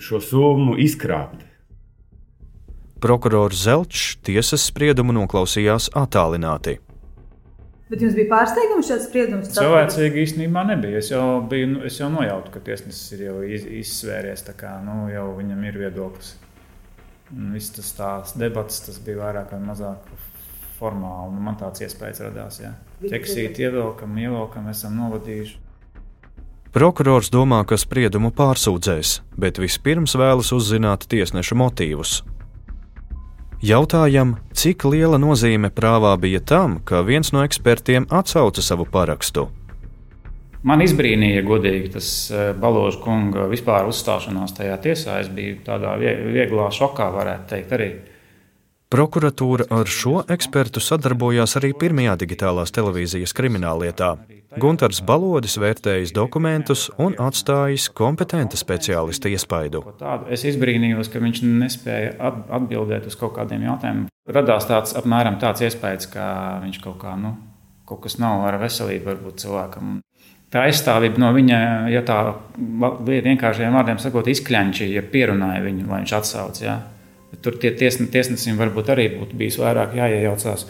šo 0.00 0.20
summu 0.24 0.78
izkrāpt. 0.80 1.44
Prokurors 3.00 3.60
Zelčs 3.60 4.16
tiesas 4.24 4.64
spriedumu 4.70 5.12
noklausījās 5.12 5.90
attālināti. 5.94 6.78
Bet 7.86 8.00
jums 8.02 8.16
bija 8.16 8.26
pārsteigums 8.32 8.88
šāds 8.88 9.04
spriedums? 9.06 9.50
Cilvēcīgi 9.54 10.24
īstenībā 10.24 10.64
nebija. 10.66 10.98
Es 10.98 11.12
jau, 11.12 11.22
biju, 11.46 11.68
nu, 11.74 11.82
es 11.86 12.00
jau 12.00 12.08
nojautu, 12.10 12.50
ka 12.56 12.62
tiesnesis 12.66 13.12
ir 13.14 13.26
jau 13.28 13.36
iz, 13.46 13.66
izsvēries. 13.84 14.42
Kā, 14.58 14.72
nu, 14.82 15.04
jau 15.12 15.28
viņam 15.36 15.60
ir 15.68 15.78
viedoklis. 15.84 16.32
Viss 17.52 17.74
tas 17.76 17.92
tās 17.94 18.34
debats, 18.38 18.80
tas 18.88 18.98
bija 19.02 19.20
vairāk 19.20 19.54
vai 19.54 19.60
mazāk 19.68 20.10
formāli. 20.80 21.36
Nu, 21.36 21.44
man 21.46 21.60
tāds 21.60 21.84
iespējas 21.86 22.24
radās. 22.26 22.58
Jā. 22.64 22.72
Ķeksīt, 23.04 23.60
ievelkam, 23.62 24.18
ievelkam, 24.18 24.66
esam 24.72 24.98
novadījuši. 24.98 25.60
Prokurors 26.76 27.30
domā, 27.32 27.62
ka 27.64 27.78
spriedumu 27.80 28.28
pārsūdzēs, 28.36 29.22
bet 29.40 29.56
vispirms 29.56 30.12
vēlas 30.20 30.50
uzzināt 30.52 31.06
tiesneša 31.08 31.56
motīvus. 31.56 32.18
Jautājam, 33.64 34.34
cik 34.52 34.84
liela 34.84 35.16
nozīme 35.16 35.70
prāvā 35.72 36.10
bija 36.20 36.42
tam, 36.44 36.74
ka 36.84 37.00
viens 37.00 37.32
no 37.32 37.46
ekspertiem 37.48 38.04
atsauca 38.12 38.60
savu 38.60 38.84
parakstu. 38.92 39.46
Man 40.68 40.84
izbrīnīja, 40.84 41.46
godīgi, 41.48 41.94
tas 41.96 42.10
eh, 42.28 42.50
Baloža 42.60 43.00
kunga 43.00 43.46
vispār 43.48 43.88
uzstāšanās 43.88 44.52
tajā 44.58 44.76
tiesā. 44.84 45.16
Es 45.24 45.32
biju 45.32 45.62
tādā 45.64 45.96
vieglā 45.96 46.68
šokā, 46.76 47.08
varētu 47.16 47.54
teikt, 47.54 47.72
arī. 47.72 47.88
Prokuratūra 48.86 49.64
ar 49.74 49.88
šo 49.90 50.20
ekspertu 50.30 50.78
sadarbojās 50.78 51.56
arī 51.58 51.72
pirmajā 51.74 52.12
digitālās 52.20 52.70
televīzijas 52.70 53.32
krimināllietā. 53.34 54.12
Gunārs 54.62 55.00
Balodis 55.02 55.56
vērtējis 55.58 56.12
dokumentus 56.14 56.84
un 57.02 57.16
atstājis 57.18 57.88
kompetenta 57.90 58.54
speciālista 58.60 59.32
iespaidu. 59.32 59.82
Es 60.30 60.46
izbrīnījos, 60.46 61.10
ka 61.10 61.18
viņš 61.18 61.42
nespēja 61.48 62.30
atbildēt 62.60 63.10
uz 63.10 63.18
kaut 63.18 63.34
kādiem 63.40 63.66
jautājumiem. 63.66 64.06
Radās 64.38 64.70
tāds 64.70 64.94
apmēram 65.02 65.42
tāds 65.42 65.66
iespējas, 65.66 66.06
ka 66.14 66.30
viņš 66.62 66.80
kaut 66.86 67.00
kā, 67.02 67.18
nu, 67.18 67.34
kaut 67.90 68.04
kas 68.06 68.20
nav 68.22 68.46
ar 68.46 68.62
veselību 68.62 69.10
varbūt 69.10 69.42
cilvēkam. 69.42 69.98
Tā 70.54 70.68
aizstāvība 70.70 71.18
no 71.26 71.34
viņa, 71.34 71.56
ja 71.90 72.06
tā 72.06 72.20
vienkāršiem 73.10 73.74
vārdiem 73.74 73.98
sakot, 73.98 74.30
izkļančīja, 74.30 75.00
ja 75.00 75.08
pierunāja 75.10 75.66
viņu, 75.66 75.90
lai 75.90 76.04
viņš 76.04 76.20
atsauc. 76.22 76.62
Ja? 76.62 76.84
Tur 77.44 77.56
tie 77.60 77.72
tiesne, 77.76 78.08
tiesnesim 78.12 78.58
varbūt 78.58 78.90
arī 78.94 79.10
būtu 79.18 79.36
bijis 79.38 79.58
vairāk 79.60 79.96
jāiejaucās. 79.98 80.66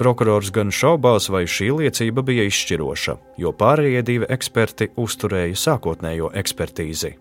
Prokurors 0.00 0.48
gan 0.50 0.72
šaubās, 0.74 1.28
vai 1.30 1.44
šī 1.46 1.68
liecība 1.78 2.24
bija 2.26 2.46
izšķiroša, 2.48 3.18
jo 3.38 3.52
pārējie 3.54 4.00
divi 4.08 4.30
eksperti 4.34 4.88
uzturēja 4.98 5.58
sākotnējo 5.62 6.32
ekspertīzi. 6.40 7.12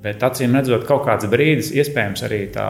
Bet 0.00 0.22
acīm 0.24 0.54
redzot, 0.56 0.86
kaut 0.88 1.04
kāds 1.08 1.26
brīdis, 1.28 1.72
iespējams, 1.74 2.22
arī 2.28 2.40
tā, 2.54 2.68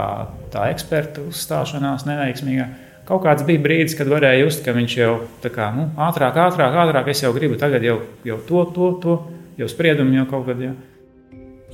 tā 0.51 0.71
eksperta 0.73 1.25
uzstāšanās 1.27 2.07
neveiksmīgā. 2.09 2.67
Kaut 3.07 3.23
kāds 3.23 3.45
bija 3.47 3.63
brīdis, 3.63 3.95
kad 3.99 4.11
varēja 4.11 4.43
just, 4.47 4.65
ka 4.67 4.75
viņš 4.75 4.99
jau 4.99 5.13
tā 5.45 5.53
kā 5.55 5.69
nu, 5.75 5.91
ātrāk, 6.09 6.39
ātrāk, 6.43 6.75
ātrāk, 6.83 7.13
es 7.13 7.23
jau 7.23 7.31
gribu 7.37 7.59
tagad 7.61 7.85
jau, 7.87 8.01
jau 8.27 8.39
to, 8.49 8.65
to, 8.75 8.91
to, 9.03 9.17
jau 9.61 9.69
spriedumu 9.71 10.17
jau 10.17 10.27
kaut 10.33 10.49
kad. 10.49 10.63
Jau. 10.65 10.75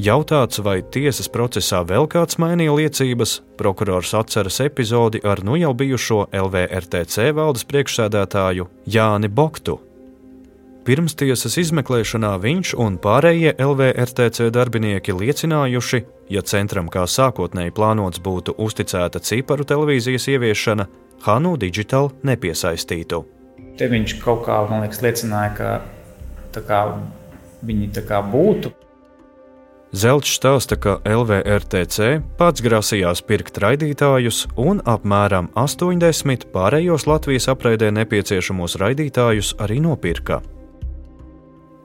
Jautāts, 0.00 0.57
vai 0.64 0.78
tiesas 0.81 1.28
procesā 1.28 1.83
vēl 1.85 2.07
kāds 2.09 2.38
mainīja 2.40 2.72
liecības, 2.72 3.42
prokurors 3.61 4.14
atceras 4.16 4.62
epizodi 4.64 5.20
ar 5.20 5.42
nu 5.44 5.59
jau 5.61 5.74
bijušo 5.76 6.31
LVRTC 6.33 7.28
valdes 7.37 7.66
priekšsēdētāju 7.68 8.70
Jāni 8.88 9.28
Boktu. 9.28 9.76
Pirmstiesas 10.88 11.59
izmeklēšanā 11.61 12.31
viņš 12.40 12.72
un 12.81 12.96
pārējie 12.98 13.52
LVRTC 13.61 14.48
darbinieki 14.57 15.12
liecinājuši, 15.12 16.00
ja 16.33 16.40
centram 16.42 16.88
kā 16.88 17.05
sākotnēji 17.05 17.74
plānots 17.76 18.22
būtu 18.24 18.57
uzticēta 18.57 19.20
ciparu 19.20 19.68
televīzijas 19.68 20.26
ieviešana, 20.33 20.88
Hanu 21.22 21.59
Digital 21.61 22.09
nepiesaistītu. 22.24 23.20
Te 23.76 23.87
viņš 23.92 24.16
kaut 24.24 24.46
kā, 24.48 24.57
man 24.72 24.83
liekas, 24.87 25.05
liecināja, 25.05 25.52
ka 25.55 26.62
kā, 26.64 26.81
viņi 27.62 27.92
tā 27.92 28.02
kā 28.09 28.24
būtu. 28.24 28.72
Zelčs 29.92 30.38
stāsta, 30.38 30.78
ka 30.81 30.94
LVRTC 31.05 32.22
pats 32.38 32.62
grasījās 32.64 33.20
pirkt 33.28 33.59
raidītājus 33.61 34.46
un 34.57 34.78
apmēram 34.88 35.50
80 35.52 36.46
pārējos 36.55 37.05
Latvijas 37.05 37.50
apraidē 37.52 37.90
nepieciešamos 37.92 38.78
raidītājus 38.81 39.52
arī 39.61 39.83
nopirka. 39.85 40.40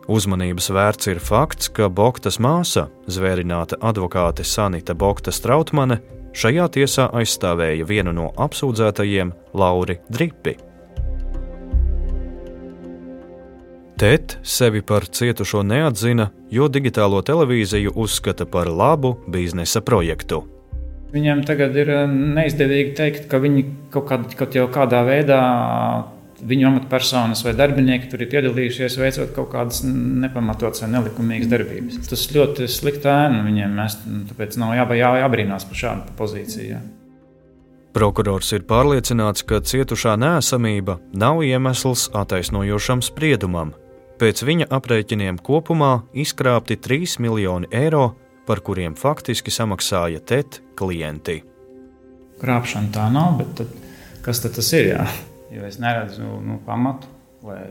Uzmanības 0.08 0.70
vērts 0.72 1.12
ir 1.12 1.20
fakts, 1.20 1.68
ka 1.68 1.90
Boktas 1.92 2.40
māsa, 2.40 2.86
zvērināta 3.12 3.82
advokāte 3.84 4.48
Sanita 4.48 4.96
Bokta 4.96 5.34
Strautmane, 5.36 6.00
šajā 6.32 6.70
tiesā 6.78 7.10
aizstāvēja 7.12 7.90
vienu 7.92 8.16
no 8.16 8.30
apsūdzētajiem 8.40 9.36
Lauri 9.52 10.00
Dripi. 10.08 10.56
Tet 13.98 14.38
sevi 14.44 14.84
par 14.86 15.08
cietušo 15.10 15.64
neatzina, 15.66 16.28
jo 16.54 16.68
digitālo 16.70 17.24
televīziju 17.26 17.96
uzskata 17.98 18.46
par 18.46 18.70
labu 18.70 19.16
biznesa 19.26 19.82
projektu. 19.82 20.44
Viņiem 21.16 21.42
tagad 21.48 21.74
ir 21.82 21.90
eh, 21.90 22.04
neizdevīgi 22.38 22.92
teikt, 23.00 23.26
ka 23.32 23.40
viņi 23.42 23.64
kaut, 23.90 24.06
kād, 24.12 24.28
kaut 24.38 24.54
jau 24.54 24.68
kādā 24.70 25.00
veidā 25.08 25.40
viņu 26.38 26.68
amatpersonas 26.70 27.42
vai 27.42 27.56
darbinieki 27.58 28.12
tur 28.12 28.22
ir 28.22 28.30
piedalījušies 28.36 29.00
veicot 29.02 29.32
kaut 29.34 29.50
kādas 29.56 29.82
nepamatotas 29.88 30.84
vai 30.84 30.92
nelikumīgas 30.94 31.50
darbības. 31.56 31.98
Tas 32.12 32.28
ļoti 32.36 32.70
slikti 32.70 33.10
ēna 33.10 33.42
viņiem. 33.48 33.74
Mēs, 33.80 33.98
tāpēc 34.30 34.60
nav 34.62 34.76
jā, 34.78 34.86
jā, 35.00 35.10
jābrīnās 35.24 35.66
par 35.66 35.82
šādu 35.82 36.14
pozīciju. 36.22 36.68
Jā. 36.76 36.84
Prokurors 37.98 38.54
ir 38.54 38.68
pārliecināts, 38.70 39.42
ka 39.42 39.64
cietušā 39.66 40.14
nēsamība 40.22 41.00
nav 41.18 41.42
iemesls 41.42 42.12
attaisnojošam 42.14 43.02
spriedumam. 43.02 43.74
Pēc 44.18 44.42
viņa 44.42 44.68
aprēķiniem 44.74 45.38
kopumā 45.46 45.92
izkrāpti 46.18 46.80
3 46.82 47.20
miljoni 47.22 47.70
eiro, 47.72 48.16
par 48.48 48.64
kuriem 48.66 48.96
faktiski 48.98 49.54
samaksāja 49.54 50.24
TET 50.26 50.62
klienti. 50.80 51.42
Krāpšana 52.42 52.94
tā 52.94 53.08
nav, 53.14 53.38
bet 53.42 53.56
tad, 53.62 53.74
kas 54.26 54.42
tad 54.42 54.58
tas 54.58 54.74
ir? 54.78 54.94
Jā? 54.96 55.08
jo 55.52 55.66
es 55.66 55.80
neredzu 55.80 56.24
nu, 56.24 56.60
pamatu, 56.66 57.08
lai 57.46 57.62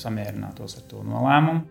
samierinātos 0.00 0.78
ar 0.78 0.88
to 0.90 1.02
nolēmumu. 1.06 1.62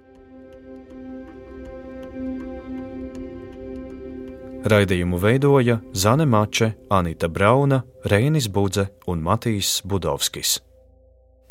Raidījumu 4.63 5.19
veidoja 5.19 5.81
Zane 5.91 6.25
Mače, 6.29 6.69
Anita 6.89 7.27
Brauna, 7.27 7.81
Reinis 8.07 8.47
Budze 8.47 8.87
un 9.11 9.19
Matīs 9.25 9.81
Budovskis. 9.83 10.61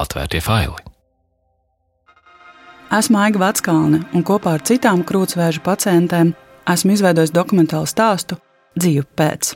Atvērtie 0.00 0.40
faili! 0.40 0.91
Esmu 2.92 3.22
Aiga 3.24 3.40
Vatskalne 3.40 4.02
un 4.12 4.20
kopā 4.20 4.50
ar 4.58 4.62
citām 4.68 5.00
krūtsvēža 5.08 5.62
pacientēm 5.64 6.34
esmu 6.68 6.92
izveidojis 6.92 7.30
dokumentālu 7.32 7.88
stāstu 7.88 8.36
Dzīvu 8.76 9.06
pēc. 9.16 9.54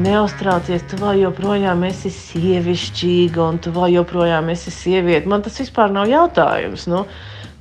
Neuztraucies, 0.00 0.86
tu 0.88 0.96
vēl 1.02 1.20
joprojām 1.26 1.84
esi 1.84 2.08
sievišķīga, 2.08 3.44
un 3.44 3.60
tu 3.60 3.74
vēl 3.76 3.98
joprojām 3.98 4.48
esi 4.54 4.72
sieviete. 4.72 5.28
Man 5.28 5.44
tas 5.44 5.60
vispār 5.60 5.92
nav 5.92 6.08
jautājums. 6.08 6.88
Nu, 6.88 7.04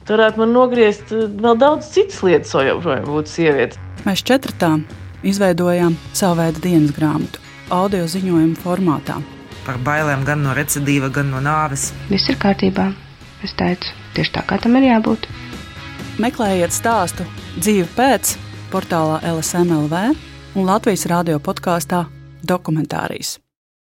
tu 0.07 0.15
varētu 0.15 0.45
man 0.45 0.55
nogriezt 0.55 1.11
eh, 1.11 1.27
vēl 1.27 1.59
daudz 1.59 1.91
citas 1.91 2.23
lietas, 2.23 2.55
lai 2.55 2.69
joprojām 2.71 3.11
būtu 3.11 3.35
sieviete. 3.35 3.85
Mēs 4.07 4.23
četratā 4.23 4.77
izveidojām 5.19 5.99
savu 6.15 6.39
veidu 6.39 6.63
dienas 6.63 6.95
grāmatu, 6.95 7.43
audio 7.75 8.07
ziņojumu 8.07 8.55
formātā. 8.63 9.19
Par 9.67 9.83
bailēm 9.83 10.23
gan 10.23 10.47
no 10.47 10.55
recidīva, 10.55 11.11
gan 11.11 11.35
no 11.35 11.43
nāves. 11.43 11.91
Viss 12.07 12.31
ir 12.31 12.39
kārtībā. 12.39 12.93
Es 13.43 13.53
teicu, 13.59 13.91
tieši 14.15 14.35
tā 14.37 14.43
kā 14.47 14.57
tam 14.61 14.77
ir 14.79 14.87
jābūt. 14.87 15.27
Meklējiet 16.23 16.73
stāstu 16.73 17.25
dzīvi 17.57 17.87
pēc 17.97 18.35
portālā 18.71 19.19
LSMLV 19.33 20.03
un 20.55 20.69
Latvijas 20.69 21.07
radio 21.11 21.39
podkāstā 21.43 22.05
dokumentārijas. 22.47 23.39